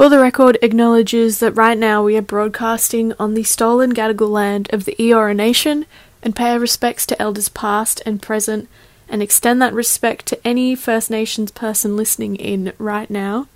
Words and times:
For 0.00 0.08
the 0.08 0.18
Record 0.18 0.56
acknowledges 0.62 1.40
that 1.40 1.52
right 1.52 1.76
now 1.76 2.02
we 2.02 2.16
are 2.16 2.22
broadcasting 2.22 3.12
on 3.18 3.34
the 3.34 3.42
stolen 3.42 3.92
Gadigal 3.92 4.30
land 4.30 4.72
of 4.72 4.86
the 4.86 4.96
Eora 4.98 5.36
Nation 5.36 5.84
and 6.22 6.34
pay 6.34 6.52
our 6.52 6.58
respects 6.58 7.04
to 7.04 7.20
elders 7.20 7.50
past 7.50 8.00
and 8.06 8.22
present 8.22 8.66
and 9.10 9.20
extend 9.22 9.60
that 9.60 9.74
respect 9.74 10.24
to 10.24 10.40
any 10.42 10.74
First 10.74 11.10
Nations 11.10 11.50
person 11.50 11.98
listening 11.98 12.36
in 12.36 12.72
right 12.78 13.10
now. 13.10 13.46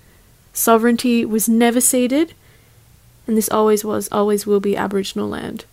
Sovereignty 0.53 1.25
was 1.25 1.49
never 1.49 1.81
ceded, 1.81 2.35
and 3.27 3.39
this 3.39 3.49
always 3.49 3.83
was, 3.83 4.11
always 4.13 4.47
will 4.47 4.61
be 4.61 4.77
Aboriginal 4.77 5.31
land. 5.31 5.65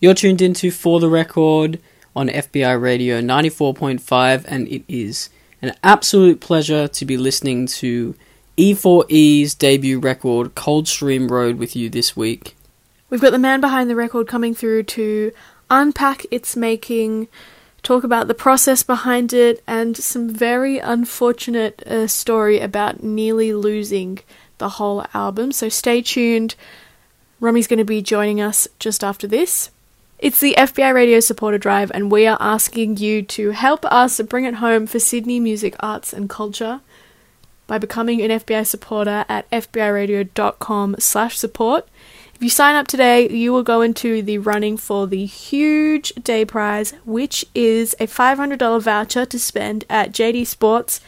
You're 0.00 0.14
tuned 0.14 0.40
into 0.40 0.70
For 0.70 1.00
the 1.00 1.10
Record 1.10 1.78
on 2.16 2.30
FBI 2.30 2.80
Radio 2.80 3.20
94.5, 3.20 4.46
and 4.48 4.68
it 4.68 4.84
is 4.88 5.28
an 5.60 5.74
absolute 5.84 6.40
pleasure 6.40 6.88
to 6.88 7.04
be 7.04 7.18
listening 7.18 7.66
to 7.66 8.14
E4E's 8.56 9.54
debut 9.54 9.98
record, 9.98 10.54
Coldstream 10.54 11.28
Road, 11.28 11.58
with 11.58 11.74
you 11.74 11.90
this 11.90 12.16
week. 12.16 12.54
We've 13.10 13.20
got 13.20 13.32
the 13.32 13.38
man 13.38 13.60
behind 13.60 13.90
the 13.90 13.96
record 13.96 14.28
coming 14.28 14.54
through 14.54 14.84
to 14.84 15.32
unpack 15.70 16.24
its 16.30 16.54
making, 16.54 17.26
talk 17.82 18.04
about 18.04 18.28
the 18.28 18.34
process 18.34 18.84
behind 18.84 19.32
it, 19.32 19.62
and 19.66 19.96
some 19.96 20.28
very 20.28 20.78
unfortunate 20.78 21.82
uh, 21.86 22.06
story 22.06 22.60
about 22.60 23.02
nearly 23.02 23.52
losing 23.52 24.20
the 24.58 24.70
whole 24.70 25.04
album. 25.12 25.50
So 25.50 25.68
stay 25.68 26.00
tuned. 26.00 26.54
Romy's 27.40 27.66
going 27.66 27.78
to 27.78 27.84
be 27.84 28.02
joining 28.02 28.40
us 28.40 28.68
just 28.78 29.02
after 29.02 29.26
this. 29.26 29.70
It's 30.20 30.38
the 30.38 30.54
FBI 30.56 30.94
Radio 30.94 31.18
Supporter 31.18 31.58
Drive, 31.58 31.90
and 31.92 32.10
we 32.10 32.26
are 32.26 32.38
asking 32.40 32.98
you 32.98 33.22
to 33.22 33.50
help 33.50 33.84
us 33.86 34.20
bring 34.20 34.44
it 34.44 34.54
home 34.54 34.86
for 34.86 35.00
Sydney 35.00 35.40
music, 35.40 35.74
arts, 35.80 36.12
and 36.12 36.30
culture 36.30 36.80
by 37.66 37.78
becoming 37.78 38.20
an 38.20 38.30
FBI 38.30 38.66
supporter 38.66 39.24
at 39.28 39.50
fbiradio.com 39.50 40.96
slash 40.98 41.38
support. 41.38 41.88
If 42.34 42.42
you 42.42 42.50
sign 42.50 42.74
up 42.74 42.88
today, 42.88 43.28
you 43.28 43.52
will 43.52 43.62
go 43.62 43.80
into 43.80 44.20
the 44.20 44.38
running 44.38 44.76
for 44.76 45.06
the 45.06 45.24
huge 45.24 46.12
day 46.16 46.44
prize, 46.44 46.92
which 47.04 47.46
is 47.54 47.94
a 48.00 48.06
$500 48.06 48.82
voucher 48.82 49.24
to 49.24 49.38
spend 49.38 49.84
at 49.88 50.12
JD 50.12 50.46
Sports. 50.46 51.00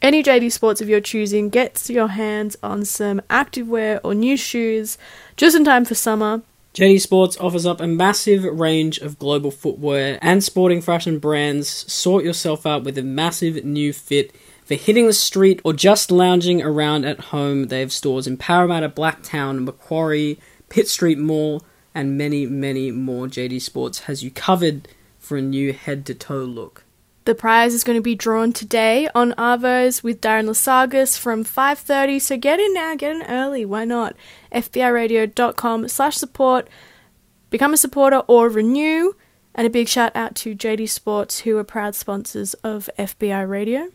Any 0.00 0.22
JD 0.22 0.50
Sports 0.50 0.80
of 0.80 0.88
your 0.88 1.00
choosing 1.00 1.50
gets 1.50 1.90
your 1.90 2.08
hands 2.08 2.56
on 2.62 2.84
some 2.84 3.20
activewear 3.28 4.00
or 4.02 4.14
new 4.14 4.36
shoes 4.36 4.98
just 5.36 5.54
in 5.54 5.64
time 5.64 5.84
for 5.84 5.94
summer. 5.94 6.42
JD 6.74 7.02
Sports 7.02 7.36
offers 7.38 7.66
up 7.66 7.82
a 7.82 7.86
massive 7.86 8.44
range 8.44 8.98
of 8.98 9.18
global 9.18 9.50
footwear 9.50 10.18
and 10.22 10.42
sporting 10.42 10.80
fashion 10.80 11.18
brands. 11.18 11.68
Sort 11.92 12.24
yourself 12.24 12.64
out 12.64 12.82
with 12.82 12.96
a 12.96 13.02
massive 13.02 13.62
new 13.62 13.92
fit 13.92 14.34
for 14.72 14.78
hitting 14.78 15.06
the 15.06 15.12
street 15.12 15.60
or 15.64 15.74
just 15.74 16.10
lounging 16.10 16.62
around 16.62 17.04
at 17.04 17.20
home. 17.20 17.66
They 17.66 17.80
have 17.80 17.92
stores 17.92 18.26
in 18.26 18.38
Parramatta, 18.38 18.88
Blacktown, 18.88 19.64
Macquarie, 19.64 20.38
Pitt 20.70 20.88
Street 20.88 21.18
Mall, 21.18 21.62
and 21.94 22.16
many, 22.16 22.46
many 22.46 22.90
more. 22.90 23.26
JD 23.26 23.60
Sports 23.60 24.00
has 24.00 24.24
you 24.24 24.30
covered 24.30 24.88
for 25.18 25.36
a 25.36 25.42
new 25.42 25.74
head 25.74 26.06
to 26.06 26.14
toe 26.14 26.38
look. 26.38 26.84
The 27.26 27.34
prize 27.34 27.74
is 27.74 27.84
going 27.84 27.98
to 27.98 28.02
be 28.02 28.14
drawn 28.14 28.54
today 28.54 29.10
on 29.14 29.32
Arvos 29.32 30.02
with 30.02 30.22
Darren 30.22 30.48
Lasagas 30.48 31.18
from 31.18 31.44
5.30, 31.44 32.18
so 32.22 32.38
get 32.38 32.58
in 32.58 32.72
now, 32.72 32.96
get 32.96 33.14
in 33.14 33.22
early, 33.24 33.66
why 33.66 33.84
not? 33.84 34.16
fbiradio.com 34.52 35.86
slash 35.88 36.16
support, 36.16 36.66
become 37.50 37.74
a 37.74 37.76
supporter 37.76 38.22
or 38.26 38.48
renew, 38.48 39.12
and 39.54 39.66
a 39.66 39.70
big 39.70 39.86
shout 39.86 40.16
out 40.16 40.34
to 40.36 40.56
JD 40.56 40.88
Sports 40.88 41.40
who 41.40 41.58
are 41.58 41.64
proud 41.64 41.94
sponsors 41.94 42.54
of 42.64 42.88
FBI 42.98 43.46
Radio. 43.46 43.90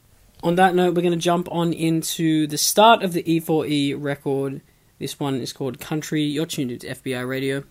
On 0.47 0.56
that 0.56 0.75
note, 0.75 0.96
we're 0.96 1.02
going 1.02 1.12
to 1.12 1.18
jump 1.18 1.52
on 1.52 1.74
into 1.74 2.47
the 2.47 2.58
start 2.58 3.03
of 3.03 3.12
the 3.12 3.22
E4E 3.24 4.02
record. 4.02 4.62
This 4.97 5.19
one 5.19 5.41
is 5.41 5.52
called 5.52 5.81
Country. 5.81 6.24
You're 6.24 6.46
tuned 6.46 6.72
into 6.72 6.88
FBI 6.88 7.28
Radio. 7.28 7.66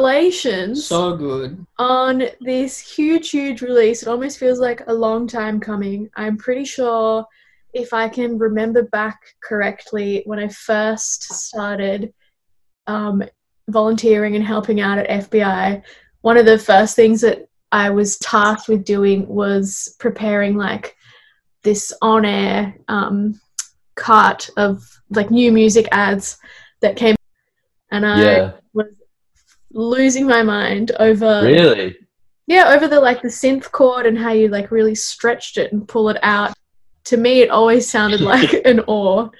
Congratulations 0.00 0.86
So 0.86 1.16
good. 1.16 1.66
on 1.78 2.24
this 2.40 2.78
huge, 2.78 3.30
huge 3.30 3.62
release. 3.62 4.02
It 4.02 4.08
almost 4.08 4.38
feels 4.38 4.58
like 4.58 4.82
a 4.86 4.94
long 4.94 5.26
time 5.26 5.60
coming. 5.60 6.08
I'm 6.16 6.36
pretty 6.36 6.64
sure, 6.64 7.26
if 7.72 7.92
I 7.92 8.08
can 8.08 8.38
remember 8.38 8.82
back 8.84 9.20
correctly, 9.42 10.22
when 10.26 10.38
I 10.38 10.48
first 10.48 11.22
started 11.32 12.12
um, 12.86 13.22
volunteering 13.68 14.36
and 14.36 14.44
helping 14.44 14.80
out 14.80 14.98
at 14.98 15.30
FBI, 15.30 15.82
one 16.22 16.36
of 16.36 16.46
the 16.46 16.58
first 16.58 16.96
things 16.96 17.20
that 17.20 17.46
I 17.72 17.90
was 17.90 18.18
tasked 18.18 18.68
with 18.68 18.84
doing 18.84 19.26
was 19.28 19.94
preparing 19.98 20.56
like 20.56 20.96
this 21.62 21.92
on 22.02 22.24
air 22.24 22.74
um, 22.88 23.40
cart 23.94 24.50
of 24.56 24.82
like 25.10 25.30
new 25.30 25.52
music 25.52 25.86
ads 25.92 26.38
that 26.80 26.96
came. 26.96 27.14
And 27.92 28.06
I 28.06 28.22
yeah. 28.22 28.52
Was 29.72 29.98
losing 29.98 30.26
my 30.26 30.42
mind 30.42 30.92
over 30.98 31.42
Really? 31.44 31.96
yeah 32.46 32.70
over 32.74 32.88
the 32.88 33.00
like 33.00 33.22
the 33.22 33.28
synth 33.28 33.70
chord 33.70 34.06
and 34.06 34.18
how 34.18 34.32
you 34.32 34.48
like 34.48 34.70
really 34.70 34.94
stretched 34.94 35.56
it 35.58 35.72
and 35.72 35.86
pull 35.88 36.08
it 36.08 36.18
out 36.22 36.52
to 37.04 37.16
me 37.16 37.40
it 37.40 37.50
always 37.50 37.88
sounded 37.88 38.20
like 38.34 38.52
an 38.64 38.80
oar 38.88 39.30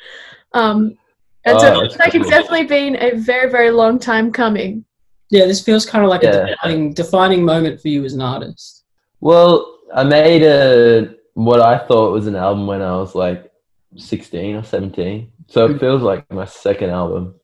um 0.54 0.96
and 1.44 1.58
so 1.60 1.66
Oh, 1.68 1.72
it 1.72 1.76
looks 1.82 1.96
that's 1.96 2.06
like 2.06 2.14
it's 2.14 2.28
definitely 2.30 2.66
been 2.66 2.96
a 3.02 3.16
very 3.16 3.50
very 3.50 3.70
long 3.70 3.98
time 3.98 4.30
coming 4.32 4.84
Yeah, 5.30 5.46
this 5.46 5.62
feels 5.62 5.86
kind 5.86 6.04
of 6.04 6.10
like 6.10 6.22
a 6.24 6.46
defining, 6.56 6.92
defining 6.92 7.44
moment 7.44 7.80
for 7.80 7.88
you 7.88 8.04
as 8.04 8.14
an 8.14 8.20
artist. 8.20 8.84
Well, 9.20 9.78
I 9.94 10.02
made 10.04 10.42
a 10.42 11.14
what 11.34 11.60
I 11.60 11.78
thought 11.78 12.12
was 12.12 12.26
an 12.26 12.34
album 12.36 12.66
when 12.66 12.82
I 12.82 12.96
was 12.96 13.14
like 13.14 13.50
16 13.96 14.56
or 14.56 14.64
17. 14.64 15.30
So 15.46 15.68
Mm. 15.68 15.76
it 15.76 15.78
feels 15.78 16.02
like 16.02 16.30
my 16.32 16.44
second 16.46 16.90
album. 16.90 17.34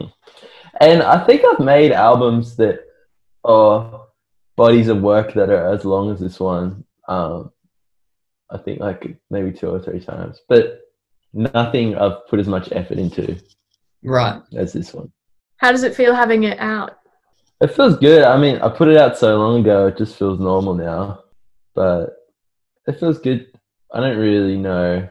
and 0.80 1.02
I 1.02 1.24
think 1.24 1.42
I've 1.44 1.64
made 1.64 1.92
albums 1.92 2.56
that 2.56 2.80
are 3.44 4.06
bodies 4.56 4.88
of 4.88 5.02
work 5.02 5.34
that 5.34 5.50
are 5.50 5.72
as 5.72 5.84
long 5.84 6.10
as 6.10 6.20
this 6.20 6.40
one. 6.40 6.84
Um, 7.08 7.52
I 8.50 8.58
think 8.58 8.80
like 8.80 9.16
maybe 9.30 9.52
two 9.52 9.68
or 9.68 9.80
three 9.80 10.00
times, 10.00 10.40
but 10.48 10.80
nothing 11.32 11.96
I've 11.96 12.26
put 12.28 12.40
as 12.40 12.46
much 12.48 12.70
effort 12.72 12.98
into 12.98 13.36
Right. 14.02 14.40
as 14.56 14.72
this 14.72 14.94
one. 14.94 15.12
how 15.58 15.72
does 15.72 15.82
it 15.82 15.94
feel 15.94 16.14
having 16.14 16.44
it 16.44 16.58
out 16.60 16.98
It 17.60 17.72
feels 17.74 17.96
good. 17.96 18.22
I 18.22 18.36
mean, 18.38 18.56
I 18.58 18.68
put 18.68 18.88
it 18.88 18.96
out 18.96 19.16
so 19.18 19.36
long 19.38 19.60
ago, 19.60 19.86
it 19.88 19.96
just 19.98 20.16
feels 20.16 20.38
normal 20.38 20.74
now. 20.74 21.24
But 21.74 22.16
it 22.86 22.98
feels 23.00 23.18
good. 23.18 23.46
I 23.92 24.00
don't 24.00 24.18
really 24.18 24.56
know 24.56 25.08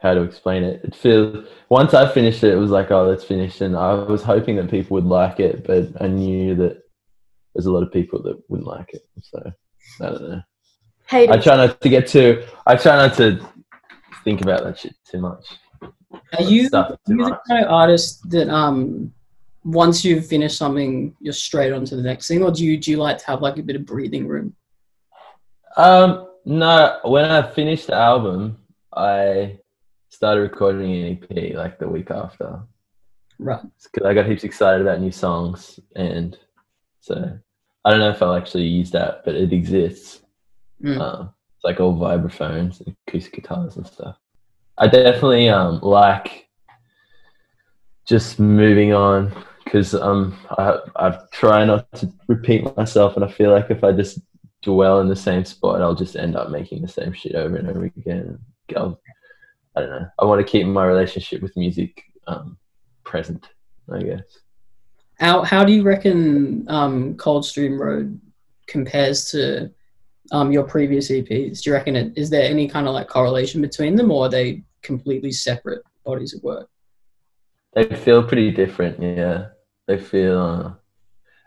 how 0.00 0.14
to 0.14 0.22
explain 0.22 0.62
it. 0.64 0.82
It 0.84 0.94
feels 0.94 1.46
once 1.68 1.94
I 1.94 2.10
finished 2.10 2.42
it, 2.42 2.52
it 2.52 2.56
was 2.56 2.70
like, 2.70 2.90
oh, 2.90 3.08
that's 3.08 3.24
finished, 3.24 3.60
and 3.60 3.76
I 3.76 3.92
was 3.94 4.22
hoping 4.22 4.56
that 4.56 4.70
people 4.70 4.94
would 4.94 5.04
like 5.04 5.40
it, 5.40 5.66
but 5.66 5.88
I 6.02 6.08
knew 6.08 6.54
that 6.56 6.82
there's 7.54 7.66
a 7.66 7.72
lot 7.72 7.82
of 7.82 7.92
people 7.92 8.22
that 8.22 8.42
wouldn't 8.48 8.68
like 8.68 8.92
it. 8.94 9.02
So 9.22 9.52
I 10.00 10.04
don't 10.06 10.28
know. 10.28 10.42
hey 11.08 11.28
I 11.28 11.36
try 11.36 11.56
not 11.56 11.80
to 11.80 11.88
get 11.88 12.06
too. 12.06 12.44
I 12.66 12.76
try 12.76 12.96
not 12.96 13.16
to 13.16 13.46
think 14.24 14.40
about 14.40 14.64
that 14.64 14.78
shit 14.78 14.94
too 15.10 15.20
much. 15.20 15.46
Are 15.82 16.42
you, 16.42 16.68
are 16.72 16.96
you 17.06 17.16
the 17.16 17.40
kind 17.48 17.64
of 17.64 17.70
artist 17.70 18.28
that 18.30 18.48
um 18.48 19.12
once 19.64 20.04
you've 20.04 20.26
finished 20.26 20.56
something, 20.56 21.14
you're 21.20 21.32
straight 21.32 21.72
on 21.72 21.84
to 21.84 21.96
the 21.96 22.02
next 22.02 22.28
thing, 22.28 22.42
or 22.42 22.50
do 22.50 22.64
you 22.64 22.78
do 22.78 22.90
you 22.90 22.96
like 22.96 23.18
to 23.18 23.26
have 23.26 23.42
like 23.42 23.58
a 23.58 23.62
bit 23.62 23.76
of 23.76 23.84
breathing 23.84 24.26
room? 24.26 24.54
Um, 25.76 26.28
no, 26.44 26.98
when 27.04 27.24
I 27.24 27.48
finished 27.50 27.88
the 27.88 27.94
album, 27.94 28.58
I 28.94 29.58
started 30.20 30.42
recording 30.42 30.92
an 30.92 31.18
EP 31.30 31.54
like 31.54 31.78
the 31.78 31.88
week 31.88 32.10
after 32.10 32.60
Right. 33.38 33.62
because 33.82 34.06
I 34.06 34.12
got 34.12 34.26
heaps 34.26 34.44
excited 34.44 34.82
about 34.82 35.00
new 35.00 35.10
songs, 35.10 35.80
and 35.96 36.38
so 37.00 37.38
I 37.86 37.90
don't 37.90 38.00
know 38.00 38.10
if 38.10 38.20
I'll 38.20 38.34
actually 38.34 38.64
use 38.66 38.90
that, 38.90 39.22
but 39.24 39.34
it 39.34 39.50
exists. 39.54 40.20
Mm. 40.84 41.00
Uh, 41.00 41.28
it's 41.54 41.64
like 41.64 41.80
all 41.80 41.94
vibraphones 41.94 42.82
and 42.84 42.94
acoustic 43.08 43.32
guitars 43.32 43.78
and 43.78 43.86
stuff. 43.86 44.18
I 44.76 44.88
definitely 44.88 45.48
um 45.48 45.80
like 45.80 46.50
just 48.06 48.38
moving 48.38 48.92
on 48.92 49.32
because 49.64 49.94
um 49.94 50.36
I 50.58 50.80
I 50.96 51.18
try 51.32 51.64
not 51.64 51.90
to 51.92 52.12
repeat 52.28 52.76
myself, 52.76 53.16
and 53.16 53.24
I 53.24 53.28
feel 53.28 53.52
like 53.52 53.70
if 53.70 53.82
I 53.82 53.92
just 53.92 54.20
dwell 54.60 55.00
in 55.00 55.08
the 55.08 55.16
same 55.16 55.46
spot, 55.46 55.80
I'll 55.80 55.94
just 55.94 56.14
end 56.14 56.36
up 56.36 56.50
making 56.50 56.82
the 56.82 56.88
same 56.88 57.14
shit 57.14 57.34
over 57.36 57.56
and 57.56 57.70
over 57.70 57.86
again. 57.86 58.38
I'll, 58.76 59.00
I 59.76 59.80
don't 59.80 59.90
know. 59.90 60.06
I 60.18 60.24
want 60.24 60.44
to 60.44 60.50
keep 60.50 60.66
my 60.66 60.84
relationship 60.84 61.42
with 61.42 61.56
music 61.56 62.02
um, 62.26 62.58
present. 63.04 63.48
I 63.92 64.02
guess. 64.02 64.38
How 65.18 65.42
how 65.42 65.64
do 65.64 65.72
you 65.72 65.82
reckon 65.82 66.64
um 66.68 67.14
Coldstream 67.14 67.78
Road 67.78 68.20
compares 68.66 69.30
to 69.32 69.70
um 70.32 70.52
your 70.52 70.64
previous 70.64 71.10
EPs? 71.10 71.62
Do 71.62 71.70
you 71.70 71.74
reckon 71.74 71.96
it 71.96 72.12
is 72.16 72.30
there 72.30 72.48
any 72.48 72.68
kind 72.68 72.86
of 72.86 72.94
like 72.94 73.08
correlation 73.08 73.60
between 73.60 73.96
them, 73.96 74.10
or 74.10 74.26
are 74.26 74.30
they 74.30 74.62
completely 74.82 75.32
separate 75.32 75.82
bodies 76.04 76.34
of 76.34 76.42
work? 76.42 76.68
They 77.74 77.84
feel 77.84 78.22
pretty 78.22 78.50
different. 78.50 79.00
Yeah, 79.00 79.48
they 79.86 79.98
feel. 79.98 80.40
Uh, 80.40 80.72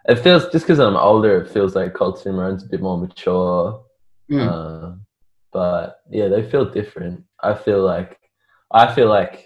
it 0.08 0.20
feels 0.20 0.44
just 0.52 0.66
because 0.66 0.80
I'm 0.80 0.98
older. 0.98 1.42
It 1.42 1.50
feels 1.50 1.76
like 1.76 1.94
Coldstream 1.94 2.38
Road's 2.38 2.64
a 2.64 2.68
bit 2.68 2.82
more 2.82 2.98
mature. 2.98 3.84
Mm. 4.30 4.48
Uh, 4.48 4.96
but 5.54 6.00
yeah, 6.10 6.28
they 6.28 6.44
feel 6.50 6.66
different. 6.70 7.24
I 7.42 7.54
feel 7.54 7.84
like 7.84 8.20
I 8.72 8.94
feel 8.94 9.08
like 9.08 9.46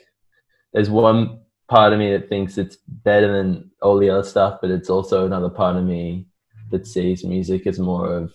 there's 0.74 0.90
one 0.90 1.42
part 1.70 1.94
of 1.94 2.00
me 2.00 2.12
that 2.12 2.30
thinks 2.30 2.58
it's 2.58 2.78
better 2.88 3.32
than 3.32 3.70
all 3.82 4.00
the 4.00 4.10
other 4.10 4.24
stuff, 4.24 4.60
but 4.62 4.72
it's 4.72 4.90
also 4.90 5.26
another 5.26 5.50
part 5.50 5.76
of 5.76 5.84
me 5.84 6.28
that 6.72 6.88
sees 6.88 7.24
music 7.24 7.68
as 7.68 7.80
more 7.80 8.14
of 8.14 8.34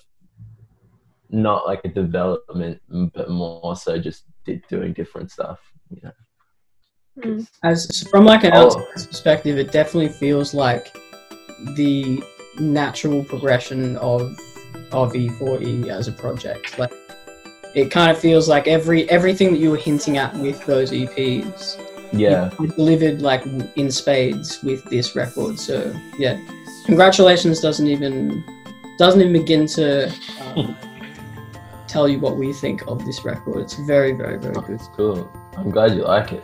not 1.31 1.67
like 1.67 1.81
a 1.85 1.89
development, 1.89 2.81
but 3.15 3.31
more 3.31 3.75
so 3.75 3.99
just 3.99 4.25
doing 4.69 4.93
different 4.93 5.31
stuff. 5.31 5.61
You 5.91 6.01
know? 6.05 6.13
Mm. 7.21 7.49
As 7.65 8.07
from 8.11 8.25
like 8.25 8.45
an 8.45 8.53
Oh. 8.55 8.67
outsider's 8.67 9.07
perspective, 9.07 9.59
it 9.59 9.73
definitely 9.73 10.09
feels 10.09 10.53
like 10.55 10.95
the 11.77 12.23
natural 12.59 13.25
progression 13.25 13.97
of 13.97 14.39
of 14.93 15.13
E4E 15.13 15.89
as 15.89 16.09
a 16.09 16.13
project. 16.13 16.79
Like 16.79 16.93
it 17.75 17.91
kind 17.91 18.11
of 18.11 18.19
feels 18.19 18.49
like 18.49 18.69
every 18.69 19.09
everything 19.11 19.53
that 19.53 19.59
you 19.59 19.71
were 19.71 19.77
hinting 19.77 20.19
at 20.19 20.35
with 20.37 20.65
those 20.67 20.91
EPs, 20.93 21.79
Yeah. 22.13 22.51
you 22.61 22.67
delivered 22.69 23.23
like 23.23 23.45
in 23.77 23.91
spades 23.91 24.63
with 24.63 24.85
this 24.85 25.17
record. 25.17 25.59
So 25.59 25.95
yeah, 26.19 26.39
congratulations 26.87 27.61
doesn't 27.61 27.87
even 27.89 28.45
doesn't 28.99 29.21
even 29.21 29.33
begin 29.33 29.67
to 29.69 30.13
um, 30.55 30.77
tell 31.89 32.09
you 32.09 32.19
what 32.21 32.37
we 32.37 32.53
think 32.53 32.83
of 32.87 33.05
this 33.05 33.25
record. 33.25 33.61
It's 33.63 33.75
very 33.87 34.13
very 34.13 34.39
very 34.39 34.55
good. 34.55 34.71
It's 34.71 34.89
cool. 34.89 35.31
I'm 35.57 35.71
glad 35.71 35.95
you 35.95 36.05
like 36.05 36.33
it. 36.33 36.43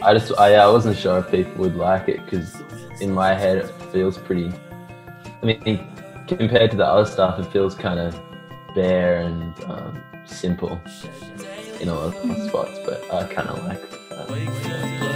I 0.00 0.14
just, 0.14 0.30
I, 0.38 0.54
I 0.54 0.68
wasn't 0.70 0.96
sure 0.96 1.18
if 1.18 1.30
people 1.30 1.54
would 1.56 1.74
like 1.74 2.08
it 2.08 2.24
because 2.24 2.54
in 3.00 3.12
my 3.12 3.34
head 3.34 3.58
it 3.58 3.68
feels 3.92 4.16
pretty. 4.16 4.52
I 5.42 5.44
mean, 5.46 5.88
compared 6.28 6.70
to 6.70 6.76
the 6.76 6.86
other 6.86 7.10
stuff, 7.10 7.40
it 7.40 7.50
feels 7.52 7.74
kind 7.74 7.98
of 7.98 8.16
bare 8.76 9.22
and 9.22 9.52
um, 9.64 10.00
simple 10.28 10.80
in 11.80 11.88
a 11.88 11.94
lot 11.94 12.14
of 12.14 12.48
spots. 12.48 12.78
But 12.84 13.12
I 13.12 13.32
kind 13.32 13.48
of 13.48 13.64
like. 13.64 13.82
Um, 14.18 15.07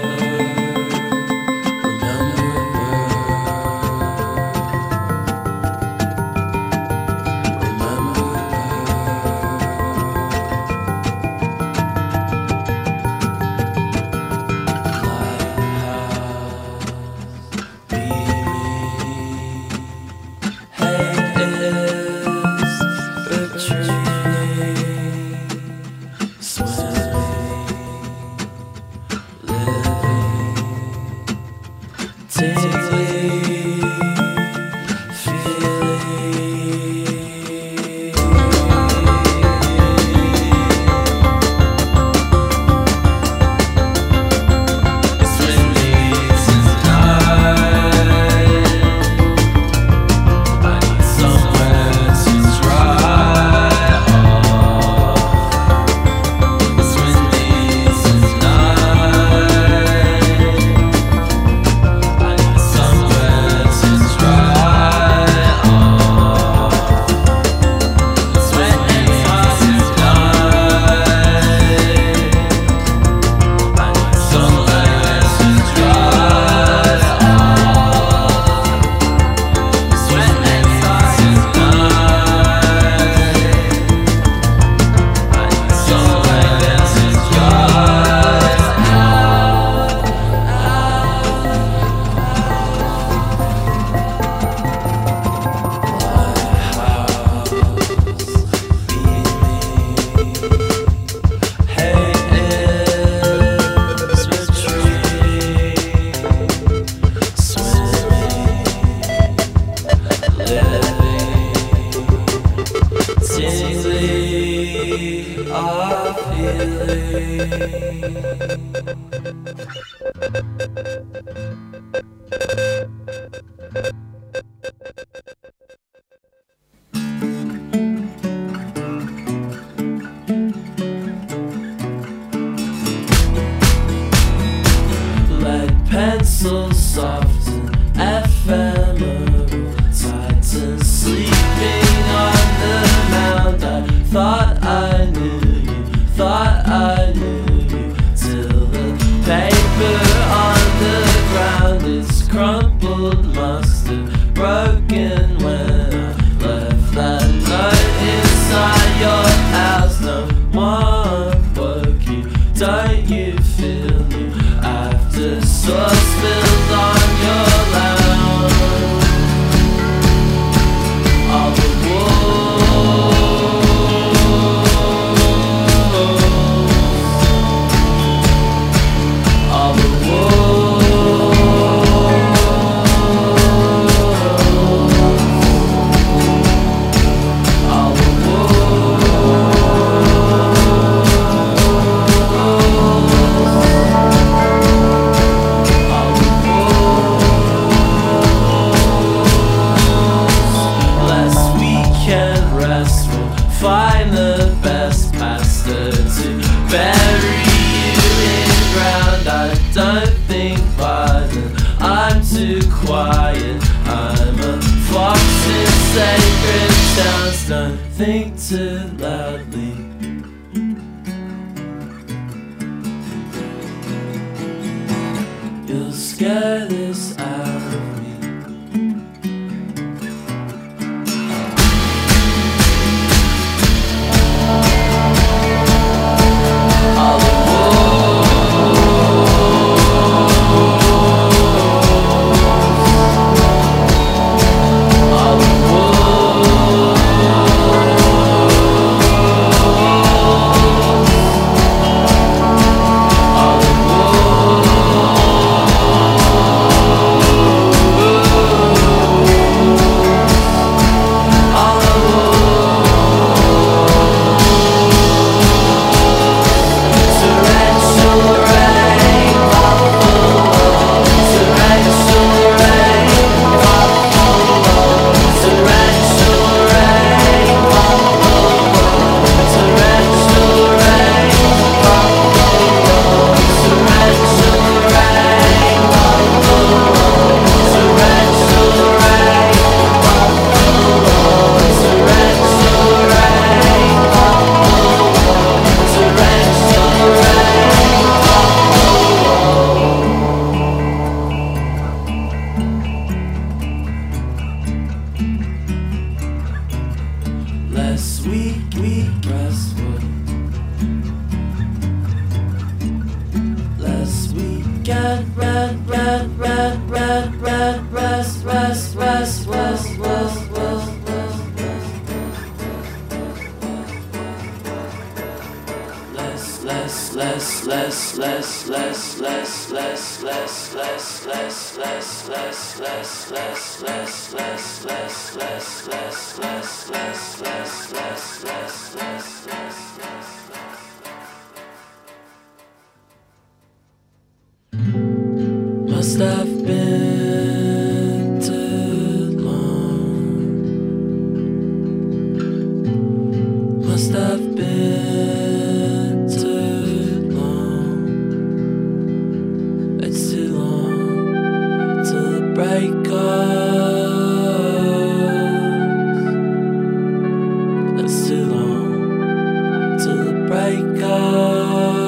bright 370.52 371.00
God. 371.00 372.01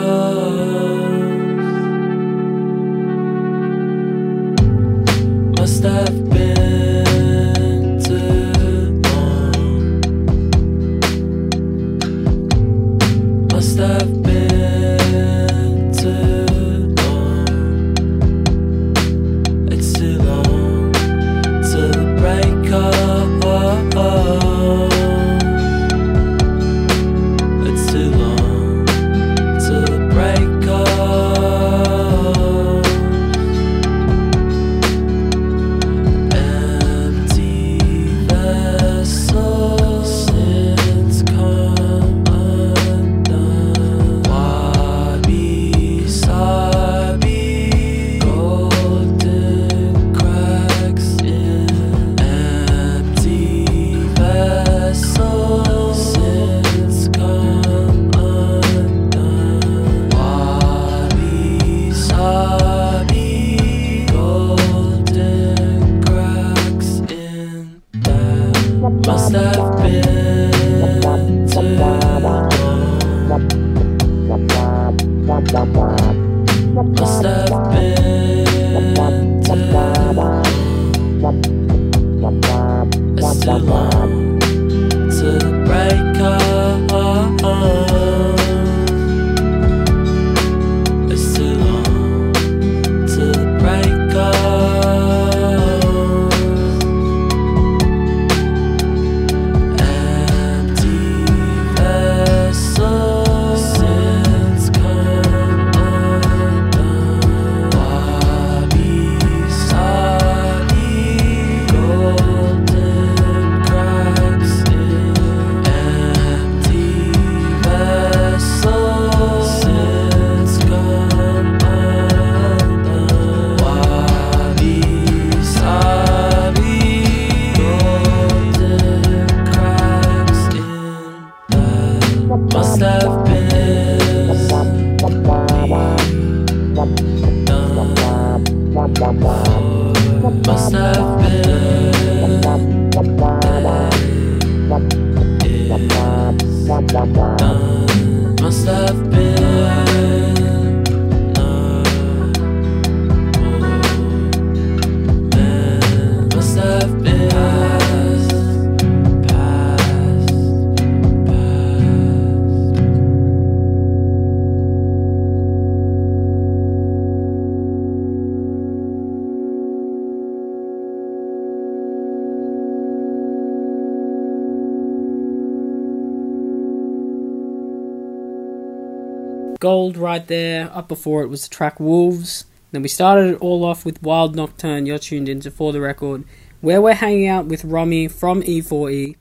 Gold 179.64 179.96
right 179.96 180.28
there. 180.28 180.70
Up 180.74 180.88
before 180.88 181.22
it 181.22 181.28
was 181.28 181.48
the 181.48 181.48
track 181.48 181.80
Wolves. 181.80 182.44
Then 182.70 182.82
we 182.82 182.88
started 182.88 183.36
it 183.36 183.40
all 183.40 183.64
off 183.64 183.86
with 183.86 184.02
Wild 184.02 184.36
Nocturne. 184.36 184.84
You're 184.84 184.98
tuned 184.98 185.26
into 185.26 185.50
For 185.50 185.72
the 185.72 185.80
Record, 185.80 186.24
where 186.60 186.82
we're 186.82 186.92
hanging 186.92 187.28
out 187.28 187.46
with 187.46 187.64
Romy 187.64 188.06
from 188.06 188.42
E 188.42 188.60
E4E. 188.60 189.16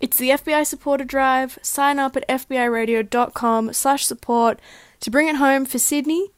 It's 0.00 0.16
the 0.16 0.30
FBI 0.30 0.64
supporter 0.64 1.04
drive. 1.04 1.58
Sign 1.60 1.98
up 1.98 2.16
at 2.16 2.26
fbiradio.com 2.26 3.74
slash 3.74 4.06
support 4.06 4.58
to 5.00 5.10
bring 5.10 5.28
it 5.28 5.36
home 5.36 5.66
for 5.66 5.78
Sydney. 5.78 6.30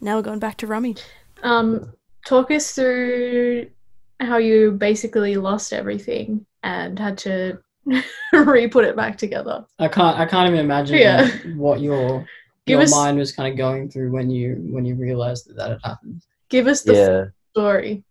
Now 0.00 0.16
we're 0.16 0.22
going 0.22 0.40
back 0.40 0.56
to 0.56 0.66
Romy. 0.66 0.96
Um, 1.44 1.92
talk 2.26 2.50
us 2.50 2.72
through 2.72 3.70
how 4.18 4.38
you 4.38 4.72
basically 4.72 5.36
lost 5.36 5.72
everything 5.72 6.44
and 6.64 6.98
had 6.98 7.18
to 7.18 7.60
re-put 8.32 8.84
it 8.84 8.96
back 8.96 9.18
together. 9.18 9.64
I 9.78 9.88
can't. 9.88 10.18
I 10.18 10.26
can't 10.26 10.48
even 10.48 10.60
imagine 10.60 10.98
Yeah. 10.98 11.28
what 11.56 11.80
your 11.80 12.20
Give 12.66 12.74
your 12.76 12.82
us- 12.82 12.92
mind 12.92 13.18
was 13.18 13.32
kind 13.32 13.50
of 13.52 13.56
going 13.58 13.90
through 13.90 14.12
when 14.12 14.30
you 14.30 14.56
when 14.70 14.84
you 14.84 14.94
realized 14.94 15.48
that 15.48 15.56
that 15.56 15.70
had 15.70 15.80
happened. 15.84 16.22
Give 16.48 16.66
us 16.66 16.82
the 16.82 16.94
Yeah. 16.94 17.24
story. 17.52 18.04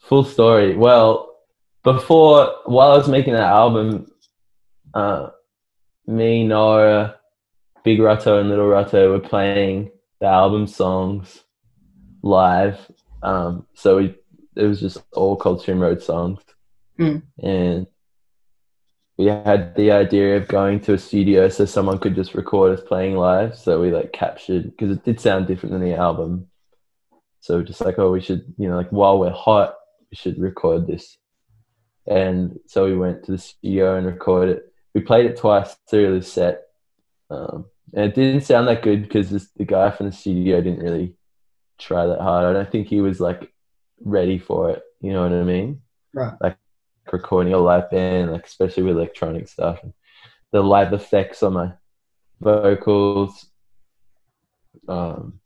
Full 0.00 0.24
story. 0.24 0.76
Well, 0.76 1.36
before 1.84 2.54
while 2.64 2.92
I 2.92 2.96
was 2.96 3.08
making 3.08 3.34
that 3.34 3.42
album, 3.42 4.10
uh, 4.94 5.30
me, 6.06 6.44
Nora, 6.46 7.16
Big 7.84 7.98
Rutto, 7.98 8.40
and 8.40 8.48
Little 8.48 8.66
Rutto 8.66 9.10
were 9.10 9.20
playing 9.20 9.90
the 10.20 10.26
album 10.26 10.66
songs 10.66 11.42
live. 12.22 12.78
Um, 13.22 13.66
so 13.74 13.96
we 13.98 14.14
it 14.56 14.64
was 14.64 14.80
just 14.80 15.02
all 15.12 15.36
Coldstream 15.36 15.80
Road 15.80 16.02
songs, 16.02 16.40
Hmm. 16.98 17.18
and 17.42 17.86
we 19.18 19.26
had 19.26 19.74
the 19.76 19.92
idea 19.92 20.36
of 20.36 20.48
going 20.48 20.80
to 20.80 20.94
a 20.94 20.98
studio 20.98 21.48
so 21.48 21.64
someone 21.64 21.98
could 21.98 22.14
just 22.14 22.34
record 22.34 22.78
us 22.78 22.84
playing 22.84 23.16
live. 23.16 23.56
So 23.56 23.80
we 23.80 23.90
like 23.90 24.12
captured 24.12 24.64
because 24.64 24.90
it 24.90 25.04
did 25.04 25.20
sound 25.20 25.46
different 25.46 25.72
than 25.72 25.84
the 25.84 25.94
album. 25.94 26.48
So 27.40 27.62
just 27.62 27.80
like, 27.80 27.98
oh, 27.98 28.10
we 28.10 28.20
should, 28.20 28.54
you 28.56 28.68
know, 28.68 28.76
like 28.76 28.90
while 28.90 29.18
we're 29.18 29.30
hot, 29.30 29.74
we 30.10 30.16
should 30.16 30.38
record 30.38 30.86
this. 30.86 31.18
And 32.06 32.58
so 32.66 32.86
we 32.86 32.96
went 32.96 33.24
to 33.24 33.32
the 33.32 33.38
studio 33.38 33.96
and 33.96 34.06
recorded 34.06 34.56
it. 34.58 34.72
We 34.94 35.02
played 35.02 35.26
it 35.26 35.36
twice 35.36 35.76
through 35.88 36.18
the 36.18 36.24
set. 36.24 36.62
Um, 37.30 37.66
and 37.94 38.06
it 38.06 38.14
didn't 38.14 38.42
sound 38.42 38.68
that 38.68 38.82
good 38.82 39.02
because 39.02 39.30
the 39.30 39.64
guy 39.64 39.90
from 39.90 40.06
the 40.06 40.12
studio 40.12 40.60
didn't 40.60 40.82
really 40.82 41.14
try 41.78 42.06
that 42.06 42.20
hard. 42.20 42.46
I 42.46 42.52
don't 42.52 42.70
think 42.70 42.88
he 42.88 43.00
was 43.00 43.20
like 43.20 43.52
ready 44.00 44.38
for 44.38 44.70
it. 44.70 44.82
You 45.00 45.12
know 45.12 45.22
what 45.22 45.32
I 45.32 45.42
mean? 45.42 45.82
Right. 46.14 46.34
Like 46.40 46.56
recording 47.10 47.52
a 47.52 47.58
live 47.58 47.90
band, 47.90 48.32
like 48.32 48.46
especially 48.46 48.84
with 48.84 48.96
electronic 48.96 49.48
stuff. 49.48 49.80
The 50.50 50.62
live 50.62 50.92
effects 50.92 51.42
on 51.42 51.54
my 51.54 51.72
vocals. 52.40 53.46
Um, 54.88 55.40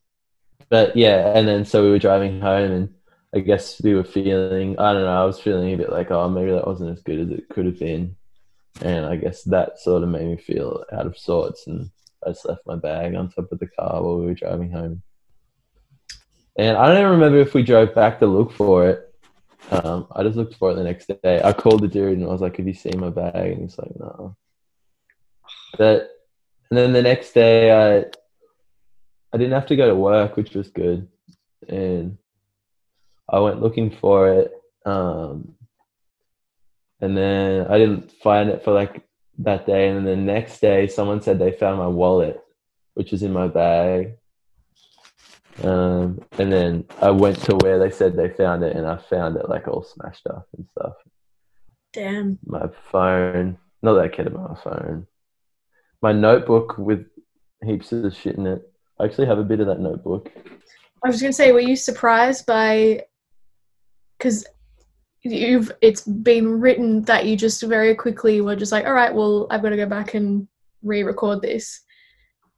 but 0.68 0.96
yeah, 0.96 1.32
and 1.36 1.46
then 1.46 1.64
so 1.64 1.82
we 1.84 1.90
were 1.90 1.98
driving 1.98 2.40
home, 2.40 2.72
and 2.72 2.94
I 3.34 3.40
guess 3.40 3.80
we 3.82 3.94
were 3.94 4.04
feeling, 4.04 4.78
I 4.78 4.92
don't 4.92 5.02
know, 5.02 5.22
I 5.22 5.24
was 5.24 5.40
feeling 5.40 5.72
a 5.72 5.76
bit 5.76 5.92
like, 5.92 6.10
oh, 6.10 6.28
maybe 6.28 6.52
that 6.52 6.66
wasn't 6.66 6.96
as 6.96 7.02
good 7.02 7.20
as 7.20 7.30
it 7.30 7.48
could 7.48 7.66
have 7.66 7.78
been. 7.78 8.16
And 8.82 9.06
I 9.06 9.16
guess 9.16 9.42
that 9.44 9.78
sort 9.78 10.02
of 10.02 10.08
made 10.08 10.26
me 10.26 10.36
feel 10.36 10.84
out 10.92 11.06
of 11.06 11.18
sorts. 11.18 11.66
And 11.66 11.90
I 12.24 12.30
just 12.30 12.46
left 12.46 12.66
my 12.66 12.76
bag 12.76 13.14
on 13.14 13.30
top 13.30 13.52
of 13.52 13.58
the 13.58 13.68
car 13.68 14.02
while 14.02 14.18
we 14.18 14.26
were 14.26 14.34
driving 14.34 14.70
home. 14.70 15.02
And 16.58 16.76
I 16.76 16.92
don't 16.92 17.10
remember 17.10 17.38
if 17.38 17.54
we 17.54 17.62
drove 17.62 17.94
back 17.94 18.18
to 18.18 18.26
look 18.26 18.52
for 18.52 18.88
it. 18.88 19.05
Um, 19.70 20.06
I 20.14 20.22
just 20.22 20.36
looked 20.36 20.54
for 20.56 20.70
it 20.70 20.74
the 20.74 20.84
next 20.84 21.10
day. 21.22 21.40
I 21.42 21.52
called 21.52 21.82
the 21.82 21.88
dude 21.88 22.18
and 22.18 22.24
I 22.24 22.28
was 22.28 22.40
like, 22.40 22.56
"Have 22.56 22.66
you 22.66 22.74
seen 22.74 23.00
my 23.00 23.10
bag?" 23.10 23.52
And 23.52 23.62
he's 23.62 23.78
like, 23.78 23.98
"No." 23.98 24.36
That, 25.78 26.08
and 26.70 26.78
then 26.78 26.92
the 26.92 27.02
next 27.02 27.32
day, 27.32 27.72
I 27.72 28.04
I 29.32 29.38
didn't 29.38 29.52
have 29.52 29.66
to 29.66 29.76
go 29.76 29.88
to 29.88 29.94
work, 29.94 30.36
which 30.36 30.54
was 30.54 30.68
good, 30.68 31.08
and 31.68 32.16
I 33.28 33.40
went 33.40 33.60
looking 33.62 33.90
for 33.90 34.32
it. 34.32 34.52
Um, 34.84 35.56
and 37.00 37.16
then 37.16 37.66
I 37.66 37.78
didn't 37.78 38.12
find 38.12 38.48
it 38.50 38.62
for 38.64 38.72
like 38.72 39.02
that 39.38 39.66
day, 39.66 39.88
and 39.88 39.98
then 39.98 40.04
the 40.04 40.32
next 40.32 40.60
day, 40.60 40.86
someone 40.86 41.22
said 41.22 41.38
they 41.38 41.52
found 41.52 41.78
my 41.78 41.88
wallet, 41.88 42.40
which 42.94 43.10
was 43.10 43.22
in 43.22 43.32
my 43.32 43.48
bag. 43.48 44.16
Um, 45.62 46.20
and 46.38 46.52
then 46.52 46.84
I 47.00 47.10
went 47.10 47.38
to 47.44 47.56
where 47.56 47.78
they 47.78 47.90
said 47.90 48.14
they 48.14 48.28
found 48.28 48.62
it, 48.62 48.76
and 48.76 48.86
I 48.86 48.96
found 48.96 49.36
it 49.36 49.48
like 49.48 49.68
all 49.68 49.82
smashed 49.82 50.26
up 50.26 50.46
and 50.56 50.66
stuff. 50.72 50.92
Damn. 51.92 52.38
My 52.44 52.68
phone, 52.90 53.58
not 53.82 53.94
that 53.94 54.04
I 54.04 54.08
cared 54.08 54.28
about 54.28 54.50
my 54.50 54.60
phone. 54.62 55.06
My 56.02 56.12
notebook 56.12 56.76
with 56.76 57.06
heaps 57.64 57.92
of 57.92 58.14
shit 58.14 58.36
in 58.36 58.46
it. 58.46 58.62
I 59.00 59.04
actually 59.04 59.26
have 59.26 59.38
a 59.38 59.44
bit 59.44 59.60
of 59.60 59.66
that 59.66 59.80
notebook. 59.80 60.30
I 61.04 61.08
was 61.08 61.20
gonna 61.20 61.32
say, 61.32 61.52
were 61.52 61.60
you 61.60 61.76
surprised 61.76 62.46
by? 62.46 63.04
Because 64.18 64.46
you've 65.22 65.72
it's 65.80 66.02
been 66.02 66.60
written 66.60 67.02
that 67.02 67.26
you 67.26 67.36
just 67.36 67.62
very 67.62 67.94
quickly 67.94 68.40
were 68.40 68.56
just 68.56 68.72
like, 68.72 68.86
all 68.86 68.92
right, 68.92 69.14
well, 69.14 69.46
I've 69.50 69.62
got 69.62 69.70
to 69.70 69.76
go 69.76 69.86
back 69.86 70.14
and 70.14 70.46
re-record 70.82 71.42
this. 71.42 71.80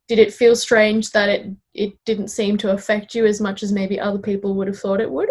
Did 0.09 0.19
it 0.19 0.33
feel 0.33 0.57
strange 0.57 1.11
that 1.11 1.29
it 1.29 1.47
it 1.75 1.93
didn't 2.05 2.29
seem 2.29 2.57
to 2.59 2.73
affect 2.73 3.15
you 3.15 3.27
as 3.27 3.41
much 3.41 3.63
as 3.63 3.73
maybe 3.73 4.01
other 4.01 4.19
people 4.19 4.55
would 4.55 4.67
have 4.67 4.79
thought 4.79 5.01
it 5.01 5.11
would? 5.11 5.29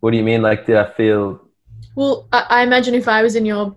What 0.00 0.10
do 0.10 0.18
you 0.18 0.22
mean? 0.22 0.42
Like, 0.42 0.66
did 0.66 0.76
I 0.76 0.90
feel? 0.90 1.40
Well, 1.96 2.28
I, 2.32 2.46
I 2.50 2.62
imagine 2.62 2.94
if 2.94 3.08
I 3.08 3.22
was 3.22 3.36
in 3.36 3.46
your 3.46 3.74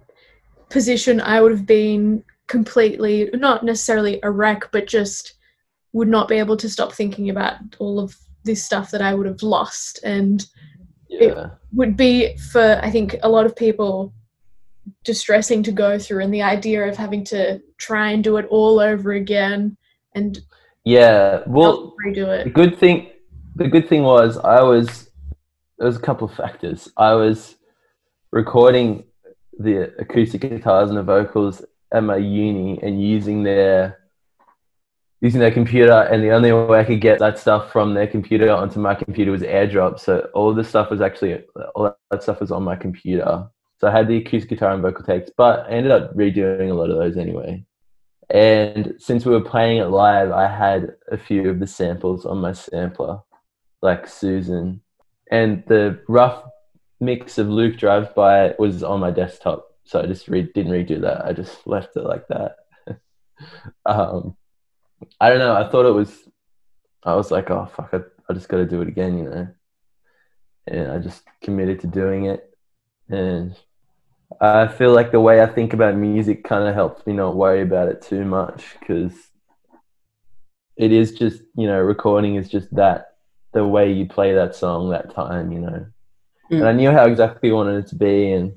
position, 0.69 1.21
I 1.21 1.39
would 1.41 1.51
have 1.51 1.65
been 1.65 2.23
completely 2.47 3.29
not 3.33 3.63
necessarily 3.63 4.19
a 4.23 4.31
wreck, 4.31 4.69
but 4.71 4.87
just 4.87 5.33
would 5.93 6.07
not 6.09 6.27
be 6.27 6.35
able 6.35 6.57
to 6.57 6.69
stop 6.69 6.93
thinking 6.93 7.29
about 7.29 7.57
all 7.79 7.99
of 7.99 8.15
this 8.43 8.63
stuff 8.63 8.91
that 8.91 9.01
I 9.01 9.13
would 9.13 9.27
have 9.27 9.43
lost 9.43 9.99
and 10.03 10.45
Yeah. 11.09 11.51
would 11.73 11.95
be 11.95 12.35
for 12.51 12.79
I 12.83 12.89
think 12.89 13.15
a 13.23 13.29
lot 13.29 13.45
of 13.45 13.55
people 13.55 14.13
distressing 15.03 15.63
to 15.63 15.71
go 15.71 15.97
through 15.99 16.23
and 16.23 16.33
the 16.33 16.41
idea 16.41 16.87
of 16.87 16.97
having 16.97 17.23
to 17.25 17.59
try 17.77 18.11
and 18.11 18.23
do 18.23 18.37
it 18.37 18.45
all 18.49 18.79
over 18.79 19.13
again 19.13 19.77
and 20.15 20.39
Yeah. 20.83 21.43
Well, 21.47 21.93
redo 22.05 22.25
the 22.25 22.47
it. 22.47 22.53
good 22.53 22.77
thing, 22.79 23.11
the 23.55 23.67
good 23.67 23.87
thing 23.89 24.03
was 24.03 24.37
I 24.37 24.61
was. 24.63 25.09
There 25.77 25.85
was 25.85 25.97
a 25.97 26.01
couple 26.01 26.27
of 26.27 26.33
factors. 26.33 26.89
I 26.97 27.13
was 27.13 27.55
recording 28.31 29.03
the 29.59 29.93
acoustic 29.99 30.41
guitars 30.41 30.89
and 30.89 30.97
the 30.97 31.03
vocals 31.03 31.63
at 31.93 32.03
my 32.03 32.17
uni 32.17 32.79
and 32.81 33.01
using 33.01 33.43
their 33.43 33.99
using 35.21 35.39
their 35.39 35.51
computer 35.51 35.99
and 36.11 36.23
the 36.23 36.29
only 36.31 36.51
way 36.51 36.79
I 36.79 36.83
could 36.83 37.01
get 37.01 37.19
that 37.19 37.39
stuff 37.39 37.71
from 37.71 37.93
their 37.93 38.07
computer 38.07 38.51
onto 38.51 38.79
my 38.79 38.93
computer 38.93 39.31
was 39.31 39.41
airdrop. 39.41 39.99
So 39.99 40.29
all 40.33 40.53
the 40.53 40.63
stuff 40.63 40.91
was 40.91 41.01
actually 41.01 41.43
all 41.75 41.95
that 42.11 42.23
stuff 42.23 42.39
was 42.39 42.51
on 42.51 42.63
my 42.63 42.75
computer. 42.75 43.47
So 43.79 43.87
I 43.87 43.91
had 43.91 44.07
the 44.07 44.17
acoustic 44.17 44.49
guitar 44.49 44.71
and 44.71 44.81
vocal 44.81 45.05
takes, 45.05 45.29
but 45.35 45.67
I 45.67 45.69
ended 45.69 45.91
up 45.91 46.15
redoing 46.15 46.71
a 46.71 46.73
lot 46.73 46.89
of 46.89 46.97
those 46.97 47.17
anyway. 47.17 47.63
And 48.29 48.95
since 48.97 49.25
we 49.25 49.31
were 49.31 49.41
playing 49.41 49.77
it 49.77 49.85
live, 49.85 50.31
I 50.31 50.47
had 50.47 50.95
a 51.11 51.17
few 51.17 51.49
of 51.49 51.59
the 51.59 51.67
samples 51.67 52.25
on 52.25 52.39
my 52.39 52.53
sampler, 52.53 53.19
like 53.81 54.07
Susan. 54.07 54.81
And 55.31 55.63
the 55.67 56.01
rough 56.07 56.43
mix 56.99 57.37
of 57.37 57.49
Luke 57.49 57.77
Drives 57.77 58.09
By 58.15 58.55
was 58.57 58.83
on 58.83 58.99
my 58.99 59.11
desktop. 59.11 59.67
So 59.85 60.01
I 60.01 60.07
just 60.07 60.27
re- 60.27 60.51
didn't 60.53 60.73
redo 60.73 61.01
that. 61.01 61.25
I 61.25 61.33
just 61.33 61.65
left 61.67 61.95
it 61.95 62.03
like 62.03 62.27
that. 62.27 62.55
um, 63.85 64.35
I 65.21 65.29
don't 65.29 65.39
know. 65.39 65.55
I 65.55 65.69
thought 65.69 65.85
it 65.85 65.93
was, 65.93 66.27
I 67.03 67.15
was 67.15 67.31
like, 67.31 67.49
oh, 67.51 67.69
fuck, 67.75 67.89
I, 67.93 67.99
I 68.29 68.33
just 68.33 68.49
got 68.49 68.57
to 68.57 68.65
do 68.65 68.81
it 68.81 68.87
again, 68.87 69.17
you 69.17 69.23
know? 69.25 69.47
And 70.65 70.91
I 70.91 70.97
just 70.97 71.23
committed 71.41 71.79
to 71.81 71.87
doing 71.87 72.25
it. 72.25 72.53
And 73.09 73.55
I 74.41 74.67
feel 74.67 74.93
like 74.93 75.11
the 75.11 75.21
way 75.21 75.41
I 75.41 75.47
think 75.47 75.73
about 75.73 75.95
music 75.95 76.43
kind 76.43 76.67
of 76.67 76.75
helps 76.75 77.05
me 77.07 77.13
not 77.13 77.35
worry 77.35 77.61
about 77.61 77.87
it 77.87 78.01
too 78.01 78.25
much 78.25 78.75
because 78.79 79.13
it 80.75 80.91
is 80.91 81.13
just, 81.13 81.41
you 81.55 81.65
know, 81.65 81.79
recording 81.79 82.35
is 82.35 82.49
just 82.49 82.73
that, 82.75 83.15
the 83.53 83.65
way 83.65 83.91
you 83.91 84.05
play 84.05 84.33
that 84.33 84.55
song 84.55 84.89
that 84.89 85.13
time, 85.13 85.51
you 85.51 85.59
know. 85.59 85.85
Mm. 86.51 86.59
And 86.59 86.65
I 86.65 86.73
knew 86.73 86.91
how 86.91 87.05
exactly 87.05 87.49
I 87.49 87.53
wanted 87.53 87.85
it 87.85 87.87
to 87.87 87.95
be. 87.95 88.31
And 88.33 88.53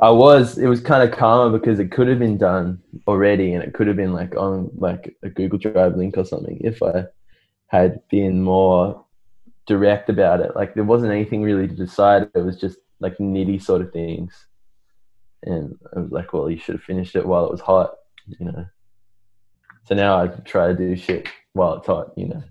I 0.00 0.10
was, 0.10 0.58
it 0.58 0.66
was 0.66 0.80
kind 0.80 1.08
of 1.08 1.16
calmer 1.16 1.56
because 1.56 1.78
it 1.78 1.92
could 1.92 2.08
have 2.08 2.18
been 2.18 2.38
done 2.38 2.82
already 3.06 3.52
and 3.52 3.62
it 3.62 3.74
could 3.74 3.86
have 3.86 3.96
been 3.96 4.12
like 4.12 4.34
on 4.36 4.70
like 4.76 5.16
a 5.22 5.28
Google 5.28 5.58
Drive 5.58 5.96
link 5.96 6.16
or 6.16 6.24
something 6.24 6.58
if 6.62 6.82
I 6.82 7.04
had 7.66 8.00
been 8.08 8.42
more 8.42 9.04
direct 9.66 10.08
about 10.08 10.40
it. 10.40 10.56
Like 10.56 10.74
there 10.74 10.84
wasn't 10.84 11.12
anything 11.12 11.42
really 11.42 11.68
to 11.68 11.74
decide. 11.74 12.30
It 12.34 12.44
was 12.44 12.56
just 12.56 12.78
like 13.00 13.18
nitty 13.18 13.62
sort 13.62 13.82
of 13.82 13.92
things. 13.92 14.46
And 15.42 15.78
I 15.94 16.00
was 16.00 16.10
like, 16.10 16.32
well, 16.32 16.50
you 16.50 16.58
should 16.58 16.74
have 16.76 16.82
finished 16.82 17.14
it 17.14 17.26
while 17.26 17.44
it 17.44 17.52
was 17.52 17.60
hot, 17.60 17.94
you 18.26 18.46
know. 18.46 18.66
So 19.84 19.94
now 19.94 20.20
I 20.20 20.26
try 20.26 20.68
to 20.68 20.74
do 20.74 20.96
shit 20.96 21.28
while 21.52 21.74
it's 21.74 21.86
hot, 21.86 22.12
you 22.16 22.28
know. 22.28 22.42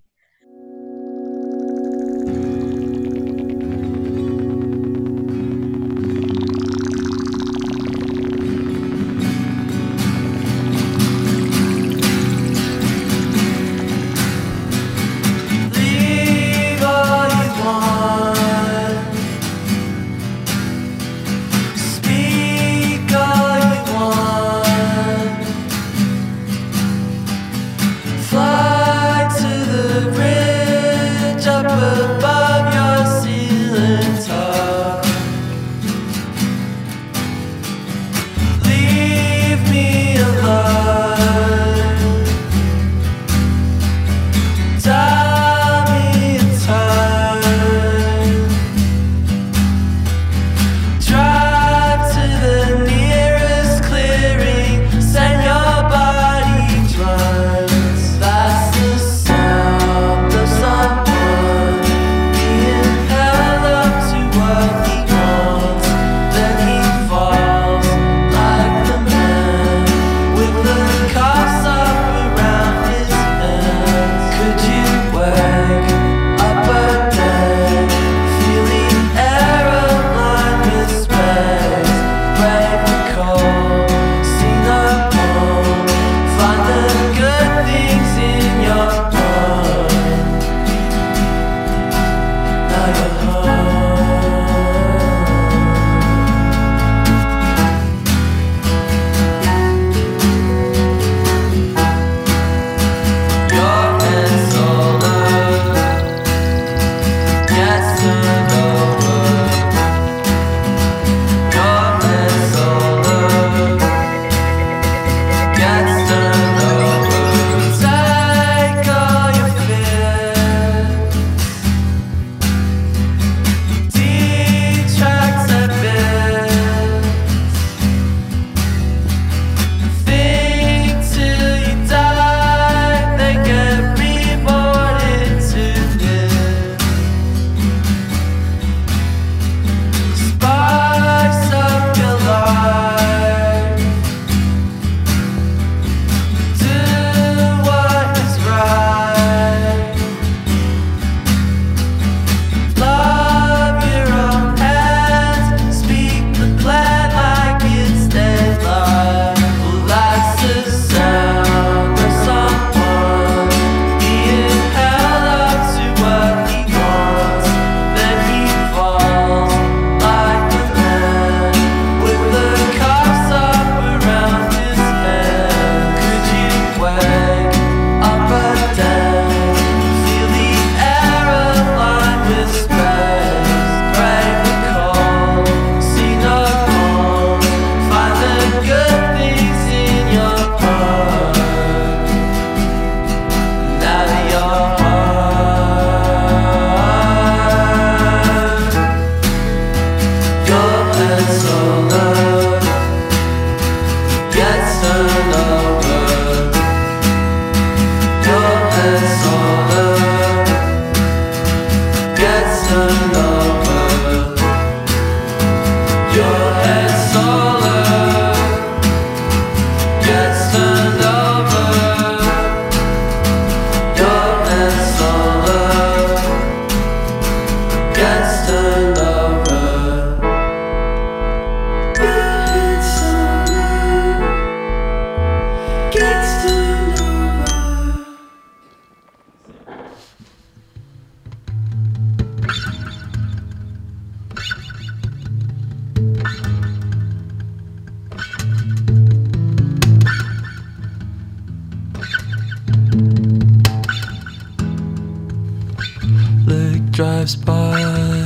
drives 256.97 257.35
by. 257.35 258.16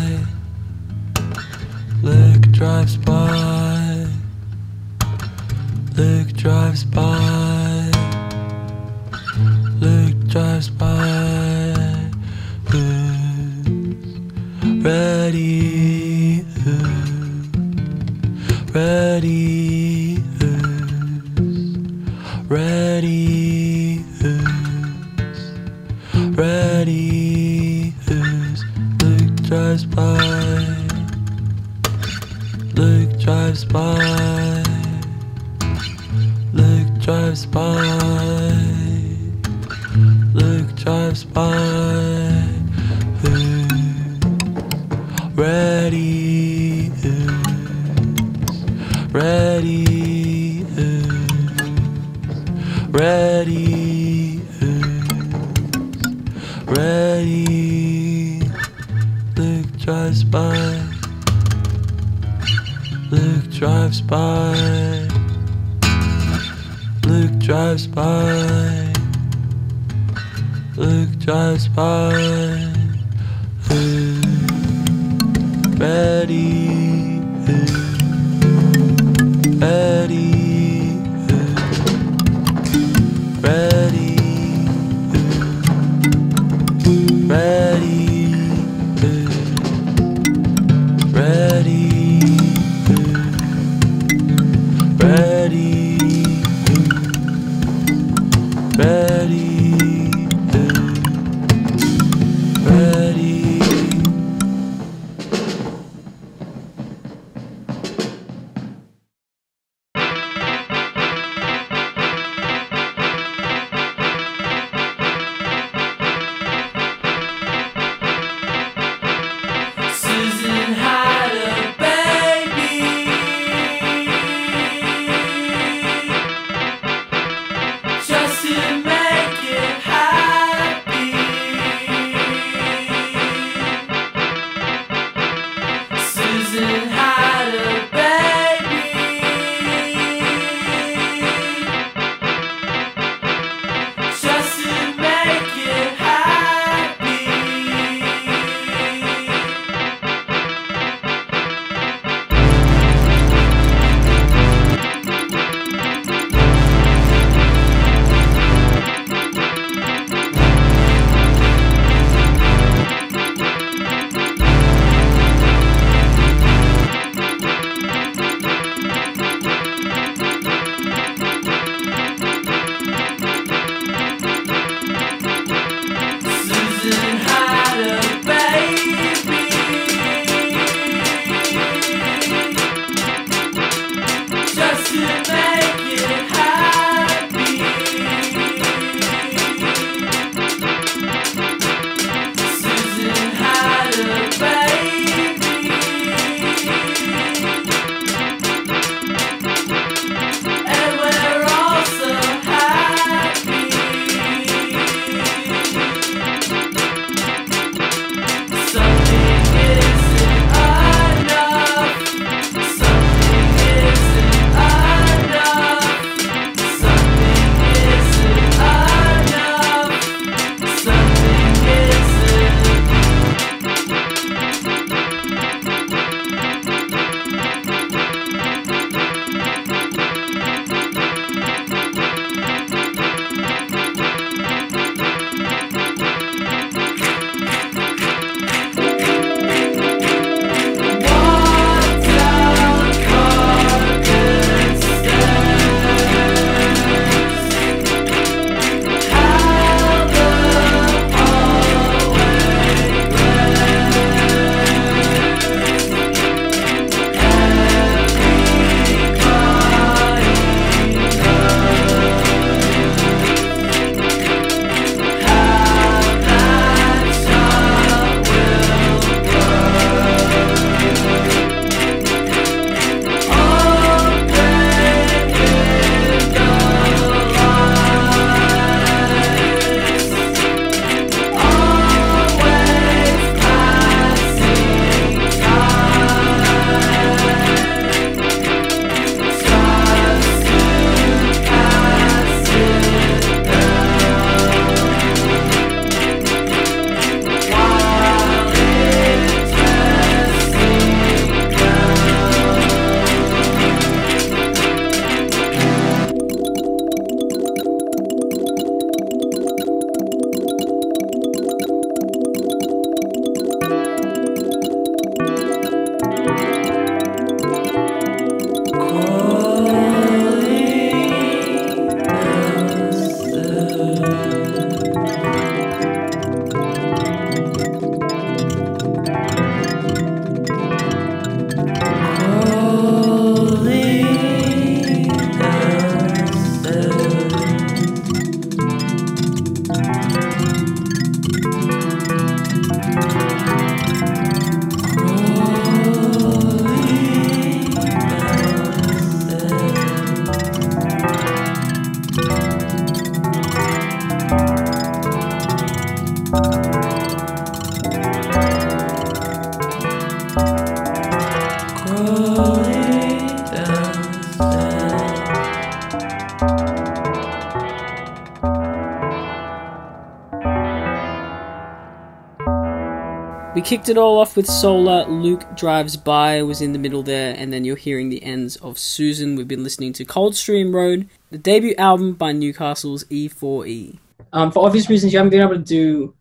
Kicked 373.72 373.88
it 373.88 373.98
all 373.98 374.20
off 374.20 374.36
with 374.36 374.48
Solar. 374.48 375.06
Luke 375.06 375.46
Drives 375.56 375.96
By 375.96 376.44
was 376.44 376.60
in 376.60 376.74
the 376.74 376.78
middle 376.78 377.04
there, 377.04 377.34
and 377.38 377.54
then 377.54 377.64
you're 377.64 377.78
hearing 377.78 378.10
the 378.10 378.22
ends 378.22 378.58
of 378.58 378.78
Susan. 378.78 379.38
We've 379.38 379.48
been 379.48 379.64
listening 379.64 379.94
to 379.94 380.04
Coldstream 380.04 380.76
Road, 380.76 381.08
the 381.30 381.38
debut 381.38 381.74
album 381.78 382.16
by 382.16 382.34
Newcastle's 382.34 383.06
E 383.10 383.30
E4E. 383.30 383.98
Um, 384.34 384.52
for 384.52 384.66
obvious 384.66 384.90
reasons, 384.90 385.14
you 385.14 385.20
haven't 385.20 385.30
been 385.30 385.40
able 385.40 385.56
to 385.56 385.60
do 385.60 386.14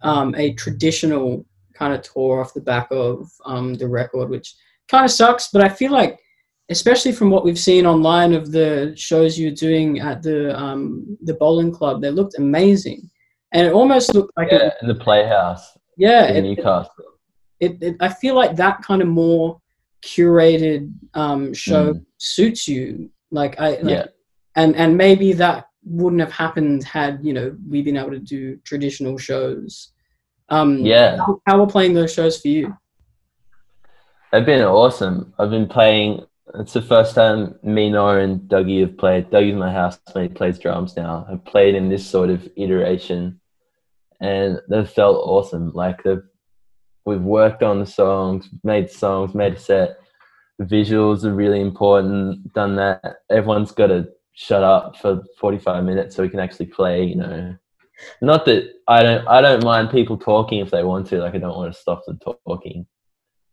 um, 0.00 0.34
a 0.34 0.54
traditional 0.54 1.46
kind 1.72 1.94
of 1.94 2.02
tour 2.02 2.40
off 2.40 2.52
the 2.52 2.60
back 2.60 2.88
of 2.90 3.30
um, 3.46 3.74
the 3.74 3.86
record, 3.86 4.28
which 4.28 4.52
kind 4.88 5.04
of 5.04 5.12
sucks. 5.12 5.50
But 5.52 5.62
I 5.62 5.68
feel 5.68 5.92
like, 5.92 6.18
especially 6.68 7.12
from 7.12 7.30
what 7.30 7.44
we've 7.44 7.60
seen 7.60 7.86
online 7.86 8.32
of 8.32 8.50
the 8.50 8.92
shows 8.96 9.38
you're 9.38 9.52
doing 9.52 10.00
at 10.00 10.20
the 10.20 10.58
um, 10.58 11.16
the 11.22 11.34
bowling 11.34 11.70
club, 11.70 12.02
they 12.02 12.10
looked 12.10 12.36
amazing, 12.38 13.08
and 13.52 13.68
it 13.68 13.72
almost 13.72 14.16
looked 14.16 14.32
like 14.36 14.48
Yeah, 14.50 14.66
it, 14.66 14.74
in 14.82 14.88
the 14.88 14.96
Playhouse 14.96 15.78
yeah, 15.96 16.28
in 16.30 16.44
it, 16.44 16.48
Newcastle. 16.56 16.92
it, 17.60 17.82
it, 17.82 17.96
I 18.00 18.08
feel 18.08 18.34
like 18.34 18.56
that 18.56 18.82
kind 18.82 19.02
of 19.02 19.08
more 19.08 19.60
curated 20.02 20.92
um, 21.14 21.52
show 21.54 21.94
Mm. 21.94 22.04
suits 22.18 22.66
you. 22.68 23.10
Like 23.30 23.58
I, 23.60 23.76
like, 23.80 23.84
Yeah. 23.96 24.06
and 24.56 24.74
and 24.76 24.96
maybe 24.96 25.32
that 25.34 25.66
wouldn't 25.84 26.20
have 26.20 26.32
happened 26.32 26.84
had 26.84 27.20
you 27.24 27.32
know 27.32 27.56
we 27.68 27.82
been 27.82 27.96
able 27.96 28.10
to 28.10 28.18
do 28.18 28.56
traditional 28.64 29.16
shows. 29.18 29.92
Um, 30.48 30.78
Yeah. 30.78 31.16
how, 31.18 31.40
how 31.46 31.58
were 31.60 31.66
playing 31.66 31.94
those 31.94 32.12
shows 32.12 32.40
for 32.40 32.48
you? 32.48 32.76
They've 34.32 34.46
been 34.46 34.62
awesome. 34.62 35.32
I've 35.38 35.50
been 35.50 35.68
playing. 35.68 36.24
It's 36.54 36.72
the 36.72 36.82
first 36.82 37.14
time 37.14 37.54
me, 37.62 37.90
Nora, 37.90 38.24
and 38.24 38.40
Dougie 38.48 38.80
have 38.80 38.98
played. 38.98 39.30
Dougie's 39.30 39.54
my 39.56 39.72
housemate, 39.72 40.30
he 40.30 40.34
plays 40.36 40.58
drums 40.58 40.96
now. 40.96 41.26
I've 41.30 41.44
played 41.44 41.74
in 41.74 41.88
this 41.88 42.06
sort 42.06 42.28
of 42.30 42.46
iteration, 42.56 43.40
and 44.22 44.60
they've 44.68 44.88
felt 44.88 45.16
awesome. 45.16 45.72
Like 45.72 46.02
they've, 46.02 46.22
we've 47.04 47.22
worked 47.22 47.62
on 47.62 47.80
the 47.80 47.86
songs, 47.86 48.48
made 48.64 48.90
songs, 48.90 49.34
made 49.34 49.54
a 49.54 49.58
set. 49.58 49.98
The 50.58 50.64
visuals 50.64 51.24
are 51.24 51.34
really 51.34 51.60
important. 51.60 52.52
Done 52.54 52.76
that. 52.76 53.00
Everyone's 53.30 53.72
got 53.72 53.88
to 53.88 54.08
shut 54.34 54.62
up 54.62 54.96
for 54.96 55.22
forty-five 55.40 55.84
minutes 55.84 56.16
so 56.16 56.22
we 56.22 56.28
can 56.28 56.40
actually 56.40 56.66
play. 56.66 57.04
You 57.04 57.16
know, 57.16 57.56
not 58.20 58.44
that 58.46 58.70
I 58.88 59.02
don't. 59.02 59.26
I 59.28 59.40
don't 59.40 59.64
mind 59.64 59.90
people 59.90 60.16
talking 60.16 60.60
if 60.60 60.70
they 60.70 60.84
want 60.84 61.08
to. 61.08 61.18
Like 61.18 61.34
I 61.34 61.38
don't 61.38 61.56
want 61.56 61.72
to 61.72 61.78
stop 61.78 62.04
them 62.06 62.18
talking 62.46 62.86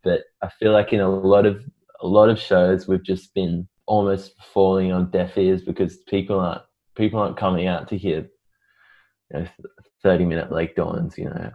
but 0.04 0.22
I 0.42 0.50
feel 0.50 0.72
like 0.72 0.94
in 0.94 1.00
a 1.00 1.10
lot 1.10 1.46
of 1.46 1.64
a 2.02 2.08
lot 2.08 2.30
of 2.30 2.40
shows 2.40 2.88
we've 2.88 3.04
just 3.04 3.34
been 3.34 3.68
almost 3.86 4.34
falling 4.54 4.92
on 4.92 5.12
deaf 5.12 5.38
ears 5.38 5.62
because 5.62 5.98
people 6.08 6.40
aren't 6.40 6.62
people 6.96 7.20
aren't 7.20 7.38
coming 7.38 7.68
out 7.68 7.88
to 7.90 7.98
hear 7.98 8.30
you 9.34 9.40
know, 9.40 9.48
thirty 10.04 10.26
minute 10.26 10.52
Lake 10.52 10.76
Dawns, 10.76 11.18
you 11.18 11.26
know. 11.26 11.52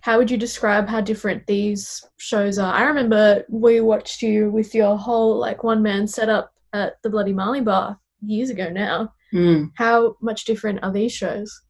How 0.00 0.18
would 0.18 0.30
you 0.30 0.36
describe 0.36 0.86
how 0.86 1.00
different 1.00 1.46
these 1.46 2.04
shows 2.18 2.58
are? 2.58 2.72
I 2.72 2.84
remember 2.84 3.44
we 3.48 3.80
watched 3.80 4.20
you 4.20 4.50
with 4.50 4.74
your 4.74 4.98
whole 4.98 5.38
like 5.38 5.64
one 5.64 5.82
man 5.82 6.06
setup 6.06 6.52
at 6.74 7.00
the 7.02 7.08
Bloody 7.08 7.32
Marley 7.32 7.62
Bar 7.62 7.98
years 8.20 8.50
ago 8.50 8.68
now. 8.68 9.14
Mm. 9.32 9.72
How 9.76 10.16
much 10.20 10.44
different 10.44 10.80
are 10.82 10.92
these 10.92 11.12
shows? 11.12 11.62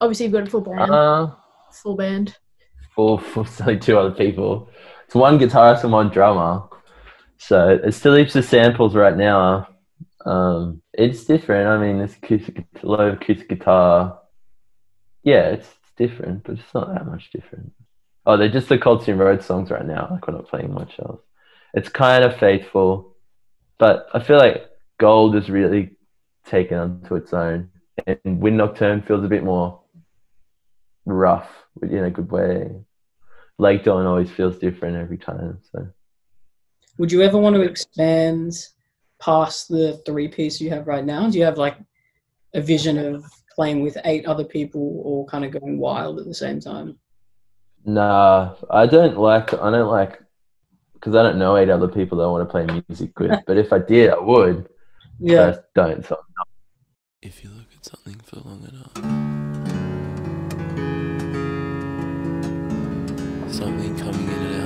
Obviously, 0.00 0.26
you've 0.26 0.34
got 0.34 0.46
a 0.46 0.50
full 0.50 0.60
band. 0.60 0.90
Uh, 0.90 1.34
full 1.72 1.96
band. 1.96 2.36
for 2.94 3.18
for 3.18 3.44
only 3.62 3.78
two 3.78 3.98
other 3.98 4.14
people. 4.14 4.68
It's 5.06 5.14
one 5.14 5.38
guitarist 5.38 5.82
and 5.82 5.92
one 5.92 6.10
drummer. 6.10 6.62
So 7.38 7.80
it 7.82 7.92
still 7.92 8.14
heaps 8.14 8.36
of 8.36 8.44
samples 8.44 8.94
right 8.94 9.16
now. 9.16 9.68
Um, 10.24 10.82
it's 10.92 11.24
different. 11.24 11.68
I 11.68 11.78
mean, 11.78 12.00
it's 12.00 12.16
acoustic, 12.16 12.66
a 12.82 12.86
lot 12.86 13.00
of 13.00 13.14
acoustic 13.14 13.48
guitar. 13.48 14.18
Yeah, 15.28 15.50
it's 15.50 15.68
different, 15.98 16.44
but 16.44 16.58
it's 16.58 16.72
not 16.72 16.88
that 16.88 17.04
much 17.04 17.30
different. 17.30 17.70
Oh, 18.24 18.38
they're 18.38 18.48
just 18.48 18.70
the 18.70 18.78
Coldstream 18.78 19.18
Road 19.18 19.42
songs 19.42 19.70
right 19.70 19.84
now. 19.84 20.08
Like 20.10 20.26
we're 20.26 20.32
not 20.32 20.48
playing 20.48 20.72
much 20.72 20.98
else. 20.98 21.20
It's 21.74 21.90
kind 21.90 22.24
of 22.24 22.38
faithful, 22.38 23.14
but 23.76 24.06
I 24.14 24.20
feel 24.20 24.38
like 24.38 24.70
Gold 24.98 25.36
is 25.36 25.50
really 25.50 25.90
taken 26.46 26.78
onto 26.78 27.14
its 27.14 27.34
own, 27.34 27.68
and 28.06 28.40
Wind 28.40 28.56
Nocturne 28.56 29.02
feels 29.02 29.22
a 29.22 29.28
bit 29.28 29.44
more 29.44 29.82
rough 31.04 31.50
in 31.82 32.04
a 32.04 32.10
good 32.10 32.30
way. 32.32 32.80
Lake 33.58 33.84
Dawn 33.84 34.06
always 34.06 34.30
feels 34.30 34.56
different 34.56 34.96
every 34.96 35.18
time. 35.18 35.58
So 35.70 35.88
Would 36.96 37.12
you 37.12 37.20
ever 37.20 37.36
want 37.36 37.54
to 37.54 37.60
expand 37.60 38.54
past 39.20 39.68
the 39.68 40.00
three 40.06 40.28
piece 40.28 40.58
you 40.58 40.70
have 40.70 40.86
right 40.86 41.04
now? 41.04 41.28
Do 41.28 41.36
you 41.36 41.44
have 41.44 41.58
like 41.58 41.76
a 42.54 42.62
vision 42.62 42.96
of 42.96 43.26
playing 43.58 43.82
with 43.82 43.98
eight 44.04 44.24
other 44.24 44.44
people 44.44 45.02
or 45.04 45.26
kind 45.26 45.44
of 45.44 45.50
going 45.50 45.80
wild 45.80 46.20
at 46.20 46.26
the 46.26 46.34
same 46.34 46.60
time? 46.60 46.96
nah, 47.84 48.54
I 48.70 48.86
don't 48.86 49.18
like. 49.18 49.52
I 49.52 49.70
don't 49.70 49.90
like 49.90 50.20
because 50.94 51.16
I 51.16 51.24
don't 51.24 51.38
know 51.38 51.56
eight 51.56 51.68
other 51.68 51.88
people 51.88 52.18
that 52.18 52.24
I 52.24 52.28
want 52.28 52.48
to 52.48 52.52
play 52.52 52.82
music 52.88 53.18
with. 53.18 53.32
but 53.48 53.56
if 53.56 53.72
I 53.72 53.80
did, 53.80 54.10
I 54.10 54.18
would. 54.20 54.68
Yeah. 55.18 55.50
But 55.50 55.54
I 55.58 55.60
don't. 55.74 56.06
So 56.06 56.18
If 57.20 57.42
you 57.42 57.50
look 57.50 57.66
at 57.76 57.84
something 57.84 58.20
for 58.22 58.36
long 58.48 58.62
enough, 58.70 58.94
something 63.52 63.98
coming 63.98 64.28
in 64.28 64.42
and 64.46 64.54
out 64.54 64.57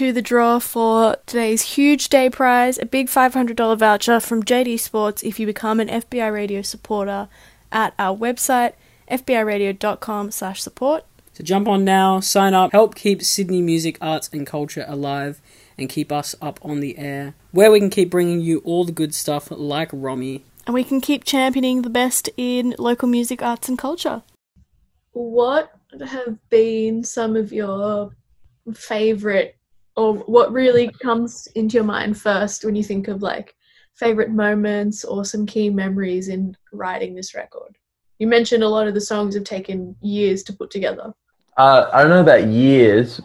into 0.00 0.14
the 0.14 0.22
draw 0.22 0.58
for 0.58 1.14
today's 1.26 1.74
huge 1.74 2.08
day 2.08 2.30
prize, 2.30 2.78
a 2.78 2.86
big 2.86 3.06
$500 3.08 3.76
voucher 3.76 4.18
from 4.18 4.42
JD 4.42 4.80
Sports 4.80 5.22
if 5.22 5.38
you 5.38 5.44
become 5.44 5.78
an 5.78 5.88
FBI 5.88 6.32
Radio 6.32 6.62
supporter 6.62 7.28
at 7.70 7.92
our 7.98 8.16
website, 8.16 8.72
fbiradio.com 9.10 10.30
slash 10.30 10.62
support. 10.62 11.04
So 11.34 11.44
jump 11.44 11.68
on 11.68 11.84
now, 11.84 12.20
sign 12.20 12.54
up, 12.54 12.72
help 12.72 12.94
keep 12.94 13.22
Sydney 13.22 13.60
music, 13.60 13.98
arts, 14.00 14.30
and 14.32 14.46
culture 14.46 14.86
alive, 14.88 15.42
and 15.76 15.90
keep 15.90 16.10
us 16.10 16.34
up 16.40 16.58
on 16.62 16.80
the 16.80 16.96
air, 16.96 17.34
where 17.52 17.70
we 17.70 17.78
can 17.78 17.90
keep 17.90 18.08
bringing 18.08 18.40
you 18.40 18.60
all 18.64 18.84
the 18.84 18.92
good 18.92 19.14
stuff 19.14 19.50
like 19.50 19.90
Romy. 19.92 20.44
And 20.66 20.72
we 20.72 20.82
can 20.82 21.02
keep 21.02 21.24
championing 21.24 21.82
the 21.82 21.90
best 21.90 22.30
in 22.38 22.74
local 22.78 23.06
music, 23.06 23.42
arts, 23.42 23.68
and 23.68 23.76
culture. 23.76 24.22
What 25.12 25.72
have 26.00 26.38
been 26.48 27.04
some 27.04 27.36
of 27.36 27.52
your 27.52 28.12
favorite, 28.74 29.56
or 29.96 30.14
what 30.14 30.52
really 30.52 30.90
comes 31.02 31.46
into 31.54 31.74
your 31.74 31.84
mind 31.84 32.18
first 32.18 32.64
when 32.64 32.74
you 32.74 32.82
think 32.82 33.08
of 33.08 33.22
like 33.22 33.54
favorite 33.94 34.30
moments 34.30 35.04
or 35.04 35.24
some 35.24 35.46
key 35.46 35.70
memories 35.70 36.28
in 36.28 36.56
writing 36.72 37.14
this 37.14 37.34
record? 37.34 37.76
You 38.18 38.26
mentioned 38.26 38.62
a 38.62 38.68
lot 38.68 38.86
of 38.86 38.94
the 38.94 39.00
songs 39.00 39.34
have 39.34 39.44
taken 39.44 39.96
years 40.00 40.42
to 40.44 40.52
put 40.52 40.70
together. 40.70 41.12
Uh, 41.56 41.90
I 41.92 42.02
don't 42.02 42.10
know 42.10 42.20
about 42.20 42.46
years, 42.46 43.20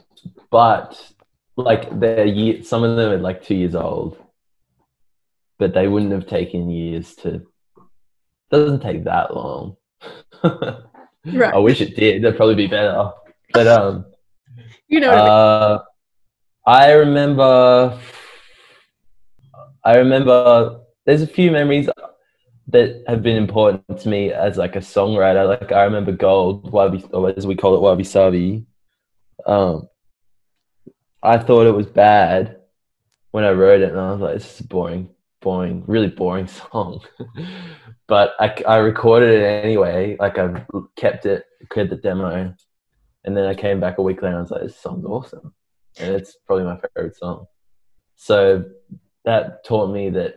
but 0.49 1.13
like 1.55 1.99
they're 1.99 2.25
year, 2.25 2.63
some 2.63 2.83
of 2.83 2.95
them 2.97 3.11
are 3.11 3.17
like 3.17 3.43
two 3.43 3.55
years 3.55 3.75
old, 3.75 4.17
but 5.59 5.73
they 5.73 5.87
wouldn't 5.87 6.11
have 6.11 6.27
taken 6.27 6.69
years 6.69 7.15
to. 7.15 7.45
Doesn't 8.51 8.81
take 8.81 9.03
that 9.05 9.35
long. 9.35 9.75
Right. 11.25 11.53
I 11.53 11.57
wish 11.57 11.81
it 11.81 11.95
did. 11.95 12.21
That'd 12.21 12.37
probably 12.37 12.55
be 12.55 12.67
better. 12.67 13.09
But 13.51 13.67
um, 13.67 14.05
You 14.87 14.99
know 14.99 15.09
what 15.09 15.85
I 16.65 16.91
remember. 16.93 17.99
I 19.83 19.97
remember. 19.97 20.81
There's 21.05 21.21
a 21.21 21.27
few 21.27 21.51
memories 21.51 21.87
that 22.69 23.03
have 23.07 23.21
been 23.21 23.37
important 23.37 23.99
to 23.99 24.09
me 24.09 24.31
as 24.31 24.57
like 24.57 24.75
a 24.75 24.79
songwriter. 24.79 25.47
Like 25.47 25.71
I 25.71 25.83
remember 25.83 26.11
Gold, 26.11 26.71
Wabi, 26.71 27.03
or 27.11 27.33
as 27.37 27.45
we 27.45 27.55
call 27.55 27.75
it, 27.75 27.81
Wabi 27.81 28.03
Sabi. 28.03 28.65
Um, 29.45 29.87
I 31.21 31.37
thought 31.37 31.67
it 31.67 31.75
was 31.75 31.87
bad 31.87 32.57
when 33.31 33.43
I 33.43 33.51
wrote 33.51 33.81
it, 33.81 33.91
and 33.91 33.99
I 33.99 34.11
was 34.11 34.21
like, 34.21 34.33
"This 34.35 34.55
is 34.55 34.61
a 34.61 34.67
boring, 34.67 35.09
boring, 35.41 35.83
really 35.87 36.09
boring 36.09 36.47
song." 36.47 37.01
but 38.07 38.33
I, 38.39 38.55
I 38.67 38.77
recorded 38.77 39.41
it 39.41 39.63
anyway. 39.63 40.17
Like 40.19 40.39
I 40.39 40.65
kept 40.95 41.27
it, 41.27 41.43
kept 41.69 41.91
the 41.91 41.97
demo, 41.97 42.55
and 43.23 43.37
then 43.37 43.45
I 43.45 43.53
came 43.53 43.79
back 43.79 43.99
a 43.99 44.03
week 44.03 44.23
later 44.23 44.29
and 44.29 44.37
I 44.37 44.41
was 44.41 44.51
like, 44.51 44.61
"This 44.63 44.79
song's 44.79 45.05
awesome," 45.05 45.53
and 45.99 46.13
it's 46.15 46.37
probably 46.45 46.65
my 46.65 46.77
favorite 46.95 47.15
song. 47.15 47.45
So 48.15 48.63
that 49.23 49.63
taught 49.65 49.91
me 49.91 50.09
that 50.11 50.35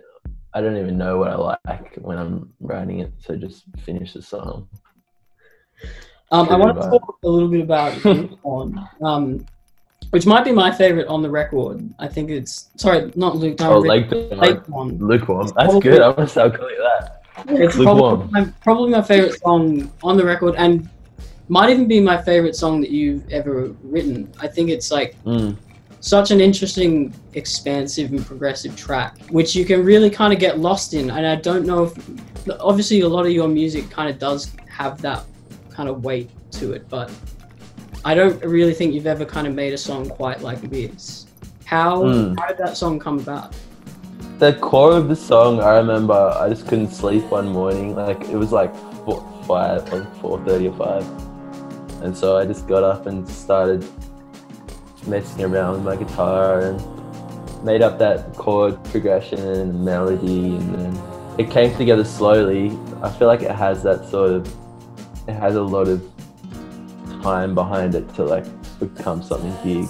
I 0.54 0.60
don't 0.60 0.76
even 0.76 0.96
know 0.98 1.18
what 1.18 1.28
I 1.28 1.36
like 1.70 1.96
when 1.96 2.18
I'm 2.18 2.52
writing 2.60 3.00
it. 3.00 3.12
So 3.18 3.36
just 3.36 3.64
finish 3.84 4.12
the 4.14 4.22
song. 4.22 4.68
Um, 6.30 6.48
I 6.50 6.56
want 6.56 6.76
to 6.80 6.88
talk 6.90 7.16
a 7.24 7.28
little 7.28 7.48
bit 7.48 7.60
about 7.62 8.04
Luke 8.04 8.38
on, 8.42 8.88
um, 9.02 9.46
which 10.10 10.26
might 10.26 10.44
be 10.44 10.52
my 10.52 10.70
favorite 10.70 11.06
on 11.06 11.22
the 11.22 11.30
record. 11.30 11.82
I 11.98 12.08
think 12.08 12.30
it's 12.30 12.70
sorry, 12.76 13.10
not 13.14 13.36
Luke. 13.36 13.56
Oh, 13.60 13.74
No, 13.74 13.78
like 13.78 14.10
Lake 14.10 14.68
one. 14.68 14.98
lukewarm. 14.98 15.42
It's 15.42 15.52
That's 15.52 15.64
probably- 15.70 15.80
good. 15.90 16.02
I 16.02 16.06
want 16.08 16.18
to 16.20 16.26
start 16.28 16.54
calling 16.58 16.74
it 16.74 16.82
that. 16.82 17.14
It's 17.48 17.76
Lukewarm. 17.76 18.28
probably 18.28 18.40
my, 18.42 18.52
probably 18.62 18.90
my 18.90 19.02
favorite 19.02 19.38
song 19.40 19.90
on 20.02 20.16
the 20.16 20.24
record, 20.24 20.54
and 20.58 20.88
might 21.48 21.70
even 21.70 21.86
be 21.88 22.00
my 22.00 22.20
favorite 22.20 22.54
song 22.56 22.80
that 22.82 22.90
you've 22.90 23.30
ever 23.32 23.74
written. 23.82 24.30
I 24.40 24.46
think 24.48 24.68
it's 24.70 24.90
like 24.90 25.16
Mm. 25.24 25.56
such 26.00 26.30
an 26.30 26.40
interesting, 26.40 27.12
expansive, 27.34 28.10
and 28.12 28.24
progressive 28.24 28.76
track, 28.76 29.16
which 29.30 29.56
you 29.56 29.64
can 29.64 29.82
really 29.84 30.10
kind 30.10 30.32
of 30.32 30.38
get 30.38 30.58
lost 30.60 30.94
in. 30.94 31.10
And 31.10 31.26
I 31.26 31.36
don't 31.36 31.66
know 31.66 31.84
if, 31.84 31.92
obviously, 32.60 33.00
a 33.00 33.08
lot 33.08 33.26
of 33.26 33.32
your 33.32 33.48
music 33.48 33.90
kind 33.90 34.08
of 34.10 34.18
does 34.18 34.50
have 34.68 35.00
that 35.02 35.24
kind 35.70 35.88
of 35.88 36.04
weight 36.04 36.30
to 36.52 36.72
it, 36.72 36.88
but 36.88 37.10
I 38.04 38.14
don't 38.14 38.42
really 38.44 38.74
think 38.74 38.94
you've 38.94 39.06
ever 39.08 39.24
kind 39.24 39.46
of 39.46 39.54
made 39.54 39.72
a 39.72 39.78
song 39.78 40.08
quite 40.08 40.40
like 40.42 40.60
this. 40.70 41.26
How, 41.64 42.02
Mm. 42.02 42.38
how 42.38 42.46
did 42.48 42.58
that 42.58 42.76
song 42.76 42.98
come 42.98 43.18
about? 43.18 43.54
the 44.38 44.52
core 44.52 44.92
of 44.92 45.08
the 45.08 45.16
song, 45.16 45.58
I 45.60 45.78
remember 45.78 46.14
I 46.14 46.48
just 46.48 46.68
couldn't 46.68 46.92
sleep 46.92 47.24
one 47.24 47.48
morning. 47.48 47.96
Like 47.96 48.20
it 48.28 48.36
was 48.36 48.52
like 48.52 48.72
four, 49.04 49.26
five, 49.48 49.92
like 49.92 50.06
four 50.20 50.38
thirty 50.44 50.68
or 50.68 50.74
five, 50.74 51.04
and 52.02 52.16
so 52.16 52.36
I 52.36 52.44
just 52.44 52.66
got 52.66 52.82
up 52.82 53.06
and 53.06 53.28
started 53.28 53.84
messing 55.06 55.44
around 55.44 55.72
with 55.74 55.82
my 55.84 55.96
guitar 55.96 56.60
and 56.60 57.64
made 57.64 57.82
up 57.82 57.98
that 57.98 58.34
chord 58.34 58.82
progression 58.84 59.40
and 59.40 59.84
melody, 59.84 60.56
and 60.56 60.74
then 60.74 61.38
it 61.38 61.50
came 61.50 61.74
together 61.76 62.04
slowly. 62.04 62.76
I 63.02 63.10
feel 63.10 63.28
like 63.28 63.42
it 63.42 63.50
has 63.50 63.82
that 63.84 64.08
sort 64.08 64.30
of, 64.30 64.46
it 65.28 65.34
has 65.34 65.56
a 65.56 65.62
lot 65.62 65.88
of 65.88 66.02
time 67.22 67.54
behind 67.54 67.94
it 67.94 68.12
to 68.14 68.24
like 68.24 68.44
become 68.78 69.22
something 69.22 69.52
big. 69.64 69.86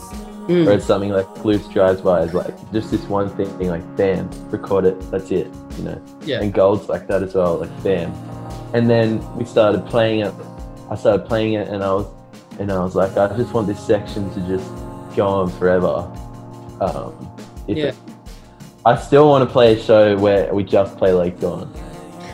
Mm. 0.48 0.64
Whereas 0.64 0.86
something 0.86 1.10
like 1.10 1.26
Blues 1.42 1.68
Drives 1.68 2.00
By 2.00 2.22
is 2.22 2.32
like 2.32 2.56
just 2.72 2.90
this 2.90 3.02
one 3.02 3.28
thing, 3.36 3.68
like 3.68 3.96
bam, 3.96 4.30
record 4.50 4.86
it, 4.86 4.98
that's 5.10 5.30
it, 5.30 5.46
you 5.76 5.84
know. 5.84 6.02
Yeah. 6.22 6.40
And 6.40 6.54
Gold's 6.54 6.88
like 6.88 7.06
that 7.08 7.22
as 7.22 7.34
well, 7.34 7.58
like 7.58 7.82
bam. 7.82 8.12
And 8.72 8.88
then 8.88 9.20
we 9.36 9.44
started 9.44 9.84
playing 9.84 10.20
it. 10.20 10.32
I 10.90 10.94
started 10.96 11.26
playing 11.26 11.54
it, 11.54 11.68
and 11.68 11.82
I 11.84 11.92
was, 11.92 12.06
and 12.58 12.70
I 12.72 12.82
was 12.82 12.94
like, 12.94 13.16
I 13.16 13.28
just 13.36 13.52
want 13.52 13.66
this 13.66 13.80
section 13.84 14.30
to 14.34 14.40
just 14.48 14.68
go 15.14 15.26
on 15.26 15.50
forever. 15.50 16.10
Um, 16.80 17.12
if 17.66 17.76
Yeah. 17.76 17.84
it- 17.86 17.96
I 18.86 18.96
still 18.96 19.28
want 19.28 19.46
to 19.46 19.52
play 19.52 19.74
a 19.74 19.78
show 19.78 20.16
where 20.16 20.52
we 20.54 20.64
just 20.64 20.96
play 20.96 21.12
Lake 21.12 21.38
Dawn. 21.40 21.68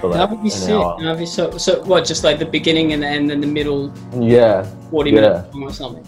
Like 0.02 0.12
That 0.12 0.30
would 0.30 0.42
be 0.42 0.50
sick. 0.50 0.70
hour. 0.70 1.00
That 1.00 1.10
would 1.10 1.18
be 1.18 1.24
so. 1.26 1.50
So 1.56 1.82
what? 1.84 2.04
Just 2.04 2.24
like 2.24 2.38
the 2.38 2.44
beginning 2.44 2.92
and 2.92 3.02
the 3.02 3.06
end, 3.08 3.30
and 3.32 3.42
the 3.42 3.46
middle 3.46 3.90
Yeah. 4.20 4.66
forty 4.90 5.10
Yeah. 5.10 5.20
minutes 5.20 5.56
or 5.56 5.70
something. 5.72 6.04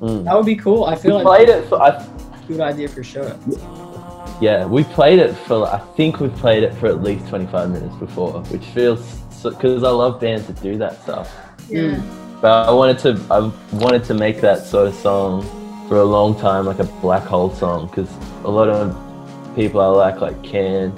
Mm. 0.00 0.24
That 0.24 0.36
would 0.36 0.46
be 0.46 0.54
cool. 0.54 0.84
I 0.84 0.94
We 0.94 0.96
feel 1.00 1.14
like 1.16 1.24
played 1.26 1.48
it 1.48 1.64
for. 1.68 1.82
I, 1.82 2.00
good 2.46 2.60
idea 2.60 2.86
for 2.88 3.02
sure. 3.02 3.32
Yeah, 4.40 4.66
we 4.66 4.84
played 4.84 5.18
it 5.18 5.34
for. 5.46 5.66
I 5.66 5.78
think 5.96 6.20
we've 6.20 6.34
played 6.36 6.62
it 6.62 6.74
for 6.74 6.86
at 6.86 7.02
least 7.02 7.26
25 7.28 7.70
minutes 7.70 7.94
before, 7.96 8.34
which 8.52 8.64
feels 8.66 9.18
because 9.50 9.84
I 9.84 9.90
love 9.90 10.20
bands 10.20 10.46
that 10.46 10.60
do 10.62 10.76
that 10.78 11.02
stuff. 11.02 11.34
Yeah. 11.68 11.80
Mm. 11.96 12.40
But 12.40 12.68
I 12.68 12.72
wanted 12.72 12.98
to. 13.00 13.20
I 13.30 13.52
wanted 13.76 14.04
to 14.04 14.14
make 14.14 14.40
that 14.40 14.64
sort 14.66 14.88
of 14.88 14.94
song 14.94 15.42
for 15.88 15.98
a 15.98 16.04
long 16.04 16.38
time, 16.38 16.66
like 16.66 16.80
a 16.80 16.84
black 17.00 17.22
hole 17.22 17.50
song, 17.54 17.86
because 17.86 18.10
a 18.44 18.50
lot 18.50 18.68
of 18.68 18.96
people 19.54 19.80
I 19.80 19.86
like, 19.86 20.20
like 20.20 20.42
Can 20.42 20.92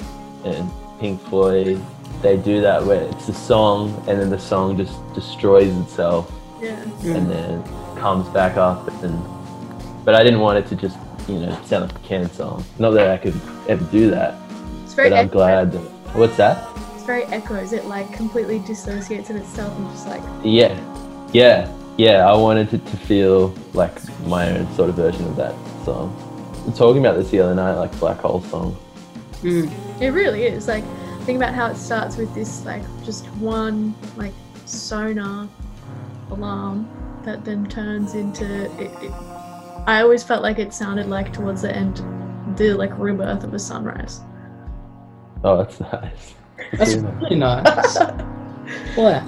and 0.45 0.71
Pink 1.01 1.21
Floyd, 1.23 1.83
they 2.23 2.37
do 2.37 2.61
that 2.63 2.85
where 2.85 3.03
it's 3.03 3.29
a 3.29 3.35
song 3.35 4.03
and 4.09 4.19
then 4.19 4.31
the 4.31 4.39
song 4.39 4.77
just 4.77 4.95
destroys 5.15 5.77
itself 5.83 6.33
Yeah. 6.63 6.71
and 7.03 7.31
then 7.31 7.63
comes 7.97 8.29
back 8.29 8.57
up 8.57 8.89
and 9.03 9.23
but 10.05 10.15
I 10.15 10.23
didn't 10.23 10.41
want 10.41 10.59
it 10.59 10.67
to 10.69 10.77
just 10.77 10.97
you 11.29 11.41
know 11.41 11.59
sound 11.65 11.93
like 11.93 11.97
a 12.03 12.09
Can 12.09 12.31
song. 12.31 12.65
Not 12.79 12.91
that 12.93 13.11
I 13.11 13.17
could 13.19 13.39
ever 13.69 13.85
do 13.91 14.11
that, 14.11 14.35
It's 14.85 14.95
very 14.95 15.11
but 15.11 15.19
I'm 15.19 15.29
glad. 15.29 15.73
That, 15.73 15.81
what's 16.15 16.37
that? 16.37 16.57
It's 17.05 17.07
very 17.11 17.25
echoes. 17.25 17.75
It 17.75 17.85
like 17.85 18.11
completely 18.15 18.61
dissociates 18.61 19.29
in 19.29 19.37
itself 19.37 19.77
and 19.77 19.91
just 19.91 20.09
like 20.09 20.23
Yeah, 20.43 20.75
yeah, 21.35 21.71
yeah. 21.99 22.27
I 22.27 22.35
wanted 22.35 22.73
it 22.73 22.87
to 22.87 22.97
feel 22.97 23.55
like 23.75 23.93
my 24.21 24.51
own 24.51 24.75
sort 24.75 24.89
of 24.89 24.97
version 24.97 25.27
of 25.27 25.37
that 25.37 25.55
song. 25.85 26.17
We 26.65 26.71
were 26.71 26.75
talking 26.75 27.05
about 27.05 27.19
this 27.19 27.29
the 27.29 27.41
other 27.41 27.55
night, 27.55 27.75
like 27.75 27.95
Black 28.01 28.21
Hole 28.21 28.41
song. 28.45 28.75
Mm. 29.43 29.71
it 30.01 30.13
really 30.13 30.45
is. 30.45 30.67
Like 30.67 30.83
think 31.25 31.37
about 31.37 31.53
how 31.53 31.67
it 31.67 31.77
starts 31.77 32.17
with 32.17 32.35
this 32.35 32.65
like 32.65 32.83
just 33.05 33.27
one 33.33 33.95
like 34.17 34.33
sonar 34.65 35.47
alarm 36.31 36.89
that 37.27 37.45
then 37.45 37.67
turns 37.67 38.15
into 38.15 38.47
it, 38.81 38.91
it 39.03 39.13
I 39.87 40.01
always 40.01 40.25
felt 40.25 40.43
like 40.43 40.59
it 40.59 40.73
sounded 40.73 41.05
like 41.05 41.35
towards 41.35 41.61
the 41.61 41.77
end 41.77 41.99
the 42.57 42.73
like 42.73 42.99
rebirth 42.99 43.45
of 43.45 43.53
a 43.53 43.59
sunrise. 43.59 44.23
Oh, 45.45 45.59
that's 45.59 45.81
nice. 45.93 46.35
That's 46.73 46.95
really 46.97 47.37
nice. 47.37 47.97
yeah. 48.97 49.25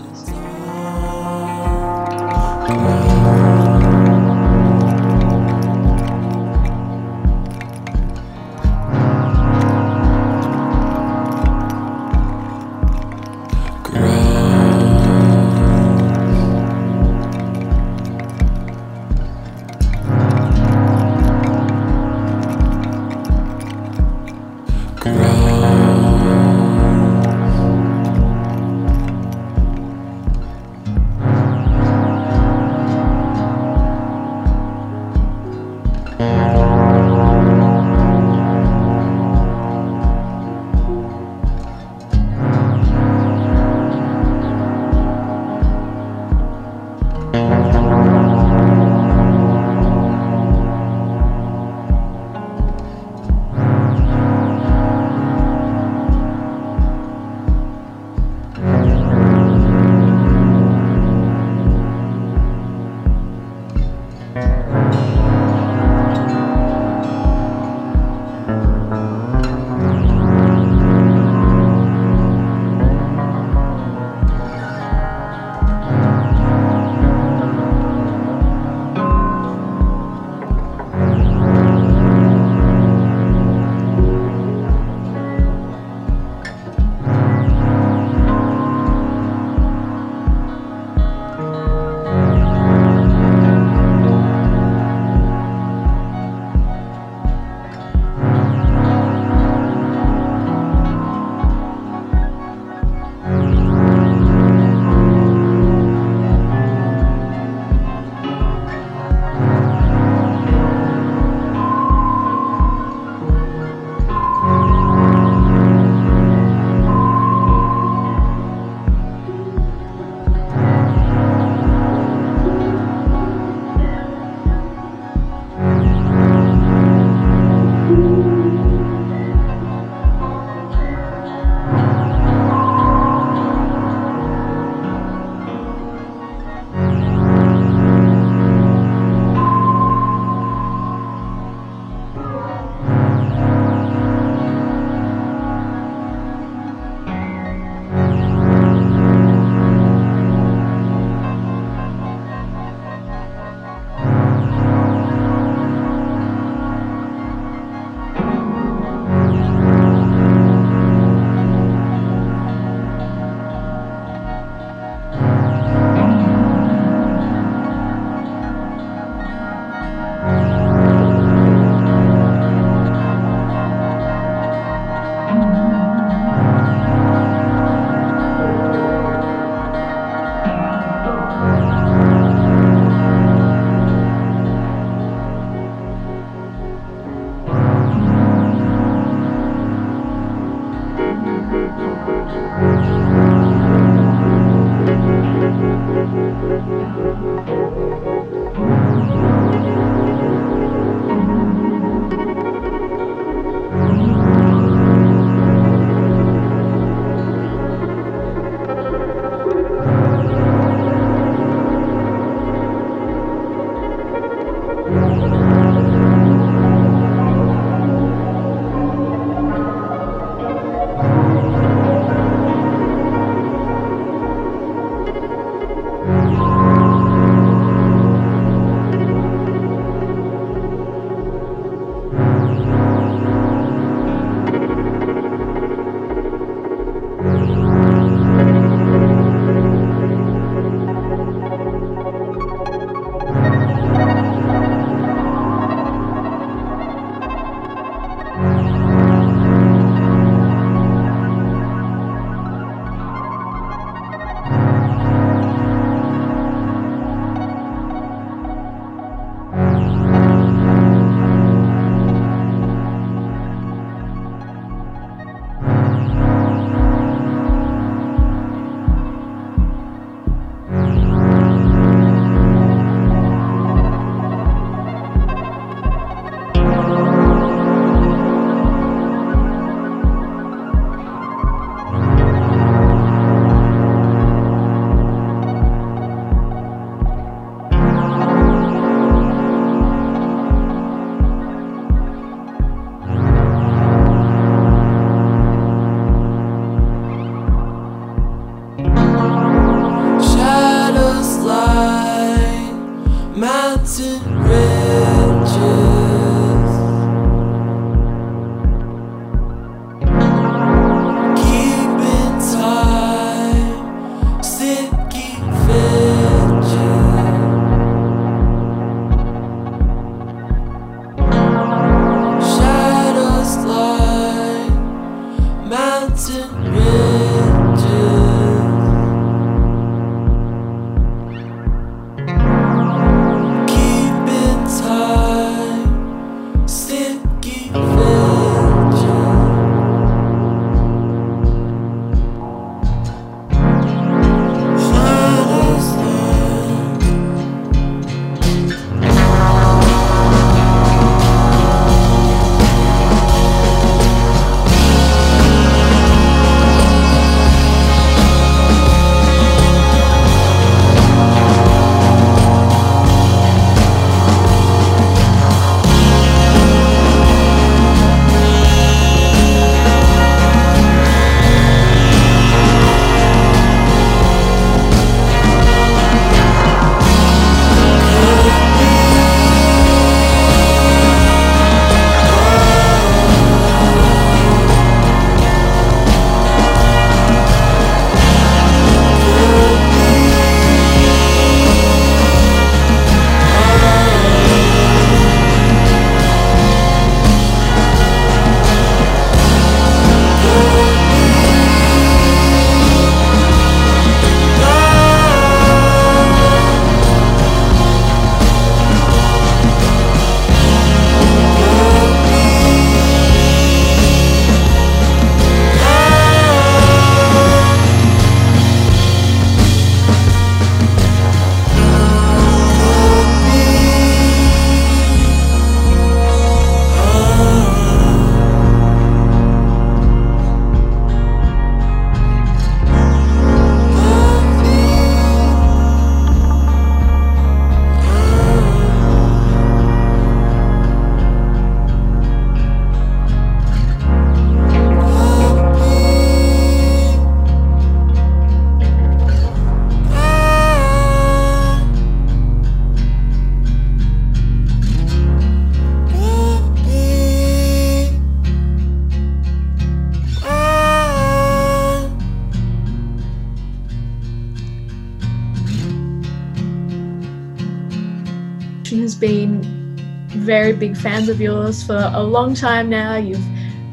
Of 471.36 471.40
yours 471.42 471.84
for 471.84 472.10
a 472.14 472.22
long 472.22 472.54
time 472.54 472.88
now. 472.88 473.16
You've 473.16 473.44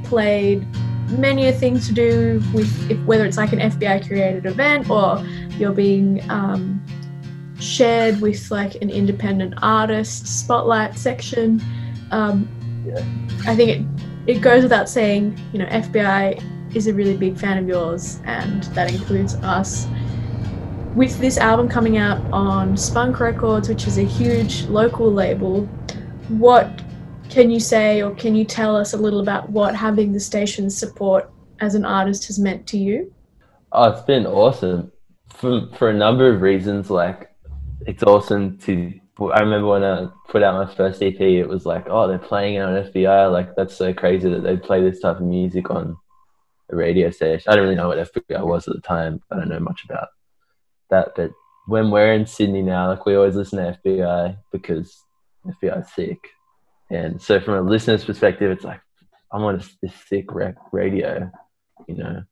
played 0.05 0.65
many 1.09 1.47
a 1.47 1.51
thing 1.51 1.77
to 1.77 1.91
do 1.91 2.41
with 2.53 2.89
if, 2.89 2.97
whether 3.05 3.25
it's 3.25 3.35
like 3.35 3.51
an 3.51 3.59
FBI 3.59 4.07
created 4.07 4.45
event 4.45 4.89
or 4.89 5.21
you're 5.57 5.73
being 5.73 6.25
um, 6.31 6.81
shared 7.59 8.21
with 8.21 8.49
like 8.49 8.75
an 8.75 8.89
independent 8.89 9.55
artist 9.61 10.25
spotlight 10.25 10.97
section. 10.97 11.61
Um, 12.11 12.47
I 13.45 13.55
think 13.57 13.69
it 13.69 14.35
it 14.35 14.41
goes 14.41 14.63
without 14.63 14.87
saying, 14.87 15.37
you 15.51 15.59
know, 15.59 15.65
FBI 15.65 16.75
is 16.75 16.87
a 16.87 16.93
really 16.93 17.17
big 17.17 17.37
fan 17.37 17.57
of 17.57 17.67
yours, 17.67 18.21
and 18.23 18.63
that 18.75 18.89
includes 18.89 19.35
us. 19.35 19.85
With 20.95 21.19
this 21.19 21.37
album 21.37 21.67
coming 21.67 21.97
out 21.97 22.21
on 22.31 22.77
Spunk 22.77 23.19
Records, 23.19 23.67
which 23.67 23.85
is 23.85 23.97
a 23.97 24.03
huge 24.03 24.63
local 24.67 25.11
label, 25.11 25.67
what 26.29 26.82
can 27.33 27.49
you 27.49 27.59
say 27.59 28.03
or 28.03 28.13
can 28.13 28.35
you 28.35 28.45
tell 28.45 28.75
us 28.75 28.93
a 28.93 28.97
little 28.97 29.19
about 29.19 29.49
what 29.49 29.75
having 29.75 30.13
the 30.13 30.19
station's 30.19 30.77
support 30.77 31.31
as 31.59 31.73
an 31.73 31.83
artist 31.83 32.27
has 32.27 32.37
meant 32.37 32.67
to 32.67 32.77
you? 32.77 33.11
Oh, 33.71 33.91
it's 33.91 34.03
been 34.03 34.27
awesome 34.27 34.91
for 35.29 35.67
for 35.77 35.89
a 35.89 35.93
number 35.93 36.31
of 36.31 36.41
reasons. 36.41 36.91
Like, 36.91 37.31
it's 37.87 38.03
awesome 38.03 38.59
to. 38.59 38.93
I 39.19 39.39
remember 39.39 39.67
when 39.67 39.83
I 39.83 40.07
put 40.29 40.43
out 40.43 40.67
my 40.67 40.73
first 40.75 41.01
EP, 41.01 41.19
it 41.19 41.47
was 41.47 41.65
like, 41.65 41.85
oh, 41.89 42.07
they're 42.07 42.17
playing 42.19 42.55
it 42.55 42.59
on 42.59 42.83
FBI. 42.83 43.31
Like, 43.31 43.55
that's 43.55 43.75
so 43.75 43.93
crazy 43.93 44.29
that 44.29 44.43
they 44.43 44.57
play 44.57 44.81
this 44.81 44.99
type 44.99 45.17
of 45.17 45.23
music 45.23 45.69
on 45.69 45.97
a 46.71 46.75
radio 46.75 47.09
station. 47.11 47.51
I 47.51 47.55
don't 47.55 47.63
really 47.63 47.75
know 47.75 47.87
what 47.87 47.99
FBI 47.99 48.45
was 48.45 48.67
at 48.67 48.75
the 48.75 48.81
time. 48.81 49.21
I 49.31 49.35
don't 49.37 49.49
know 49.49 49.59
much 49.59 49.85
about 49.85 50.09
that. 50.89 51.13
But 51.15 51.31
when 51.67 51.91
we're 51.91 52.13
in 52.13 52.25
Sydney 52.25 52.63
now, 52.63 52.89
like, 52.89 53.05
we 53.05 53.15
always 53.15 53.35
listen 53.35 53.59
to 53.59 53.79
FBI 53.85 54.37
because 54.51 55.03
FBI 55.45 55.81
is 55.81 55.93
sick. 55.93 56.19
And 56.89 57.21
so, 57.21 57.39
from 57.39 57.55
a 57.55 57.61
listener's 57.61 58.05
perspective, 58.05 58.51
it's 58.51 58.63
like, 58.63 58.81
I'm 59.31 59.43
on 59.43 59.61
this 59.81 59.93
sick 60.07 60.31
rec- 60.33 60.55
radio, 60.71 61.31
you 61.87 61.95
know, 61.95 62.23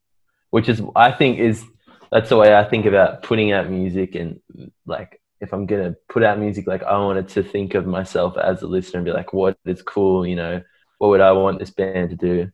which 0.51 0.69
is, 0.69 0.81
I 0.95 1.11
think, 1.11 1.39
is 1.39 1.63
that's 2.11 2.29
the 2.29 2.37
way 2.37 2.53
I 2.55 2.63
think 2.69 2.85
about 2.85 3.23
putting 3.23 3.51
out 3.53 3.69
music 3.69 4.15
and 4.15 4.39
like 4.85 5.19
if 5.39 5.53
I'm 5.53 5.65
gonna 5.65 5.95
put 6.09 6.23
out 6.23 6.37
music, 6.37 6.67
like 6.67 6.83
I 6.83 6.97
wanted 6.99 7.29
to 7.29 7.41
think 7.43 7.73
of 7.73 7.87
myself 7.87 8.37
as 8.37 8.61
a 8.61 8.67
listener 8.67 8.99
and 8.99 9.05
be 9.05 9.11
like, 9.13 9.33
what 9.33 9.57
is 9.65 9.81
cool, 9.81 10.27
you 10.27 10.35
know, 10.35 10.61
what 10.99 11.07
would 11.07 11.21
I 11.21 11.31
want 11.31 11.57
this 11.57 11.71
band 11.71 12.11
to 12.11 12.15
do? 12.15 12.51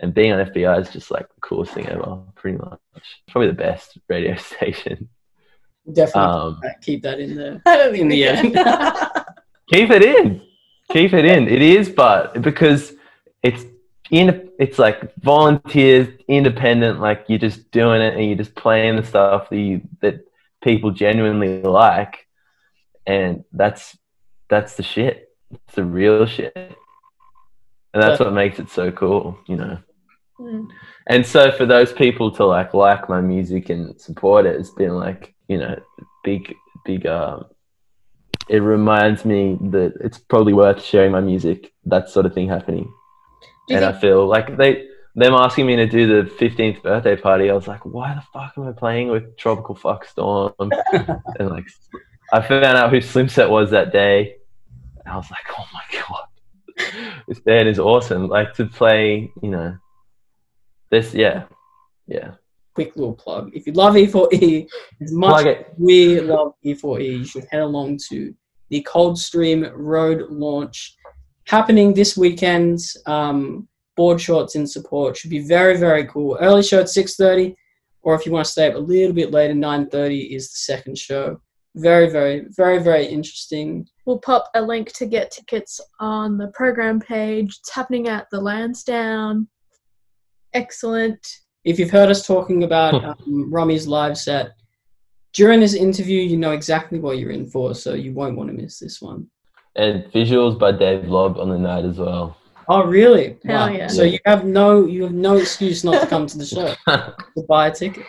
And 0.00 0.12
being 0.12 0.32
on 0.32 0.44
FBI 0.44 0.82
is 0.82 0.90
just 0.90 1.10
like 1.10 1.26
the 1.34 1.40
coolest 1.40 1.72
thing 1.72 1.86
ever, 1.86 2.18
pretty 2.34 2.58
much. 2.58 2.78
Probably 3.28 3.46
the 3.48 3.54
best 3.54 3.96
radio 4.08 4.36
station. 4.36 5.08
Definitely 5.90 6.20
Um, 6.22 6.60
keep 6.82 7.02
that 7.04 7.18
in 7.20 7.36
there. 7.36 7.62
I 7.64 7.76
don't 7.78 7.92
think 7.92 8.02
In 8.02 8.08
the 8.08 8.24
end. 8.24 8.42
keep 9.72 9.90
it 9.90 10.02
in 10.02 10.42
keep 10.90 11.12
it 11.12 11.24
in 11.24 11.48
it 11.48 11.62
is 11.62 11.88
but 11.88 12.40
because 12.42 12.94
it's 13.42 13.64
in 14.10 14.48
it's 14.58 14.78
like 14.78 15.14
volunteers 15.16 16.08
independent 16.28 17.00
like 17.00 17.24
you're 17.28 17.38
just 17.38 17.70
doing 17.70 18.00
it 18.00 18.14
and 18.14 18.24
you're 18.26 18.36
just 18.36 18.54
playing 18.54 18.96
the 18.96 19.04
stuff 19.04 19.48
that 19.50 19.58
you 19.58 19.80
that 20.00 20.20
people 20.62 20.90
genuinely 20.90 21.60
like 21.62 22.26
and 23.06 23.44
that's 23.52 23.96
that's 24.48 24.76
the 24.76 24.82
shit. 24.82 25.30
It's 25.50 25.74
the 25.74 25.84
real 25.84 26.26
shit. 26.26 26.52
And 26.56 28.02
that's 28.02 28.20
what 28.20 28.32
makes 28.32 28.58
it 28.58 28.68
so 28.68 28.90
cool 28.92 29.38
you 29.46 29.56
know? 29.56 29.78
Mm. 30.38 30.68
and 31.06 31.24
so 31.24 31.50
for 31.50 31.64
those 31.64 31.94
people 31.94 32.30
to 32.32 32.44
like 32.44 32.74
like 32.74 33.08
my 33.08 33.22
music 33.22 33.70
and 33.70 33.98
support 33.98 34.44
it 34.44 34.60
it's 34.60 34.68
been 34.68 34.94
like 34.94 35.34
you 35.48 35.56
know 35.56 35.74
big 36.24 36.54
big 36.84 37.06
um 37.06 37.46
it 38.48 38.58
reminds 38.58 39.24
me 39.24 39.58
that 39.60 39.94
it's 40.00 40.18
probably 40.18 40.52
worth 40.52 40.82
sharing 40.82 41.12
my 41.12 41.20
music 41.20 41.72
that 41.84 42.08
sort 42.08 42.26
of 42.26 42.34
thing 42.34 42.48
happening. 42.48 42.92
And 43.68 43.84
i 43.84 43.92
feel 43.92 44.26
like 44.26 44.56
they 44.56 44.86
them 45.16 45.34
asking 45.34 45.66
me 45.66 45.74
to 45.76 45.86
do 45.86 46.06
the 46.06 46.30
15th 46.30 46.82
birthday 46.82 47.16
party 47.16 47.50
i 47.50 47.54
was 47.54 47.66
like 47.66 47.84
why 47.84 48.14
the 48.14 48.22
fuck 48.32 48.52
am 48.56 48.68
i 48.68 48.72
playing 48.72 49.08
with 49.08 49.36
tropical 49.36 49.74
fuck 49.74 50.04
storm 50.04 50.52
and 50.92 51.48
like 51.48 51.64
i 52.32 52.40
found 52.40 52.64
out 52.64 52.90
who 52.90 53.00
slim 53.00 53.28
set 53.28 53.50
was 53.50 53.70
that 53.70 53.92
day 53.92 54.36
and 55.04 55.12
i 55.12 55.16
was 55.16 55.28
like 55.30 55.46
oh 55.58 55.64
my 55.74 55.82
god. 56.00 56.26
This 57.26 57.40
band 57.40 57.68
is 57.68 57.78
awesome. 57.78 58.28
Like 58.28 58.54
to 58.54 58.66
play 58.66 59.32
you 59.42 59.50
know 59.50 59.76
this 60.90 61.14
yeah 61.14 61.44
yeah 62.06 62.32
Quick 62.76 62.94
little 62.94 63.14
plug. 63.14 63.52
If 63.54 63.66
you 63.66 63.72
love 63.72 63.94
E4E 63.94 64.68
as 65.00 65.10
much 65.10 65.30
Plug 65.30 65.46
it. 65.46 65.72
we 65.78 66.20
love 66.20 66.52
E4E, 66.62 67.18
you 67.20 67.24
should 67.24 67.46
head 67.50 67.62
along 67.62 67.98
to 68.10 68.34
the 68.68 68.82
Coldstream 68.82 69.72
Road 69.74 70.30
launch 70.30 70.94
happening 71.46 71.94
this 71.94 72.18
weekend. 72.18 72.80
Um, 73.06 73.66
board 73.96 74.20
shorts 74.20 74.56
in 74.56 74.66
support 74.66 75.16
should 75.16 75.30
be 75.30 75.38
very 75.38 75.78
very 75.78 76.04
cool. 76.06 76.36
Early 76.38 76.62
show 76.62 76.80
at 76.80 76.90
six 76.90 77.16
thirty, 77.16 77.56
or 78.02 78.14
if 78.14 78.26
you 78.26 78.32
want 78.32 78.44
to 78.44 78.52
stay 78.52 78.68
up 78.68 78.74
a 78.74 78.78
little 78.78 79.14
bit 79.14 79.30
later, 79.30 79.54
nine 79.54 79.88
thirty 79.88 80.34
is 80.34 80.50
the 80.50 80.58
second 80.58 80.98
show. 80.98 81.40
Very 81.76 82.10
very 82.10 82.44
very 82.50 82.78
very 82.78 83.06
interesting. 83.06 83.86
We'll 84.04 84.18
pop 84.18 84.50
a 84.54 84.60
link 84.60 84.92
to 84.96 85.06
get 85.06 85.30
tickets 85.30 85.80
on 85.98 86.36
the 86.36 86.48
program 86.48 87.00
page. 87.00 87.56
It's 87.58 87.72
happening 87.72 88.06
at 88.06 88.26
the 88.30 88.38
Lansdowne. 88.38 89.48
Excellent. 90.52 91.26
If 91.66 91.78
you've 91.78 91.90
heard 91.90 92.08
us 92.10 92.26
talking 92.26 92.62
about 92.62 92.94
um, 93.04 93.52
Romy's 93.52 93.86
live 93.86 94.16
set 94.16 94.52
during 95.34 95.60
this 95.60 95.74
interview, 95.74 96.22
you 96.22 96.36
know 96.36 96.52
exactly 96.52 96.98
what 97.00 97.18
you're 97.18 97.32
in 97.32 97.46
for, 97.50 97.74
so 97.74 97.92
you 97.92 98.12
won't 98.14 98.36
want 98.36 98.48
to 98.50 98.54
miss 98.54 98.78
this 98.78 99.02
one. 99.02 99.28
and 99.74 100.04
visuals 100.12 100.58
by 100.58 100.72
dave 100.72 101.04
lobb 101.08 101.36
on 101.38 101.50
the 101.50 101.58
night 101.58 101.84
as 101.84 101.98
well 101.98 102.36
Oh, 102.68 102.84
really? 102.84 103.36
Hell 103.44 103.70
yeah. 103.70 103.86
So 103.86 104.02
you 104.02 104.18
have 104.26 104.44
no 104.44 104.86
you 104.86 105.04
have 105.04 105.12
no 105.12 105.36
excuse 105.36 105.84
not 105.84 106.00
to 106.00 106.06
come 106.08 106.26
to 106.26 106.36
the 106.38 106.44
show 106.44 106.74
to 106.88 107.42
buy 107.48 107.68
a 107.68 107.74
ticket. 107.74 108.04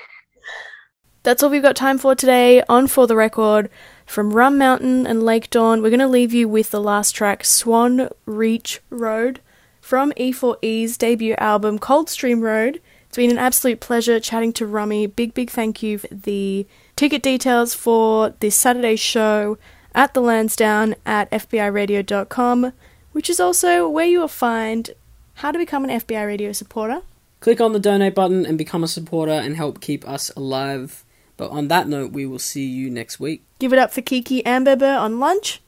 That's 1.23 1.43
all 1.43 1.49
we've 1.51 1.61
got 1.61 1.75
time 1.75 1.97
for 1.99 2.15
today 2.15 2.63
on 2.67 2.87
For 2.87 3.05
the 3.05 3.15
Record. 3.15 3.69
From 4.05 4.31
Rum 4.31 4.57
Mountain 4.57 5.05
and 5.05 5.21
Lake 5.23 5.49
Dawn, 5.51 5.81
we're 5.81 5.89
going 5.91 5.99
to 5.99 6.07
leave 6.07 6.33
you 6.33 6.47
with 6.47 6.71
the 6.71 6.79
last 6.81 7.11
track, 7.11 7.43
Swan 7.45 8.09
Reach 8.25 8.79
Road, 8.89 9.41
from 9.81 10.11
E4E's 10.13 10.97
debut 10.97 11.35
album, 11.37 11.77
Coldstream 11.77 12.41
Road. 12.41 12.81
It's 13.17 13.23
been 13.23 13.35
an 13.35 13.43
absolute 13.43 13.79
pleasure 13.79 14.19
chatting 14.19 14.53
to 14.53 14.67
Romy. 14.67 15.07
Big, 15.07 15.33
big 15.33 15.49
thank 15.49 15.81
you 15.81 15.97
for 15.97 16.07
the 16.11 16.67
ticket 16.95 17.23
details 17.23 17.73
for 17.73 18.35
this 18.41 18.55
Saturday's 18.55 18.99
show 18.99 19.57
at 19.95 20.13
the 20.13 20.21
Lansdowne 20.21 20.93
at 21.03 21.27
FBIRadio.com, 21.31 22.73
which 23.13 23.27
is 23.27 23.39
also 23.39 23.89
where 23.89 24.05
you 24.05 24.19
will 24.19 24.27
find 24.27 24.91
how 25.33 25.51
to 25.51 25.57
become 25.57 25.83
an 25.83 25.99
FBI 25.99 26.27
radio 26.27 26.51
supporter. 26.51 27.01
Click 27.39 27.59
on 27.59 27.73
the 27.73 27.79
donate 27.79 28.13
button 28.13 28.45
and 28.45 28.55
become 28.55 28.83
a 28.83 28.87
supporter 28.87 29.31
and 29.31 29.55
help 29.55 29.81
keep 29.81 30.07
us 30.07 30.29
alive. 30.37 31.03
But 31.37 31.49
on 31.49 31.69
that 31.69 31.87
note, 31.87 32.11
we 32.11 32.27
will 32.27 32.37
see 32.37 32.67
you 32.67 32.87
next 32.91 33.19
week. 33.19 33.41
Give 33.57 33.73
it 33.73 33.79
up 33.79 33.91
for 33.91 34.03
Kiki 34.03 34.43
Amberber 34.43 34.95
on 34.95 35.19
lunch. 35.19 35.59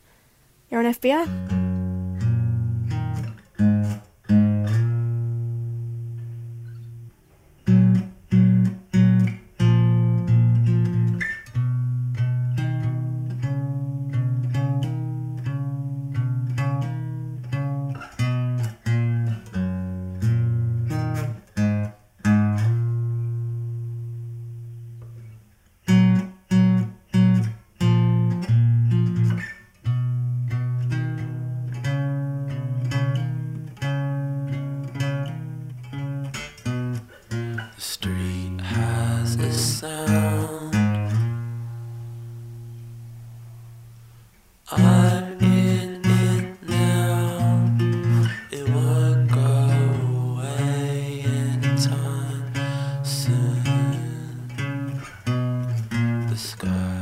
You're 0.69 0.85
on 0.85 0.93
FBI. 0.93 1.59
The 56.39 56.98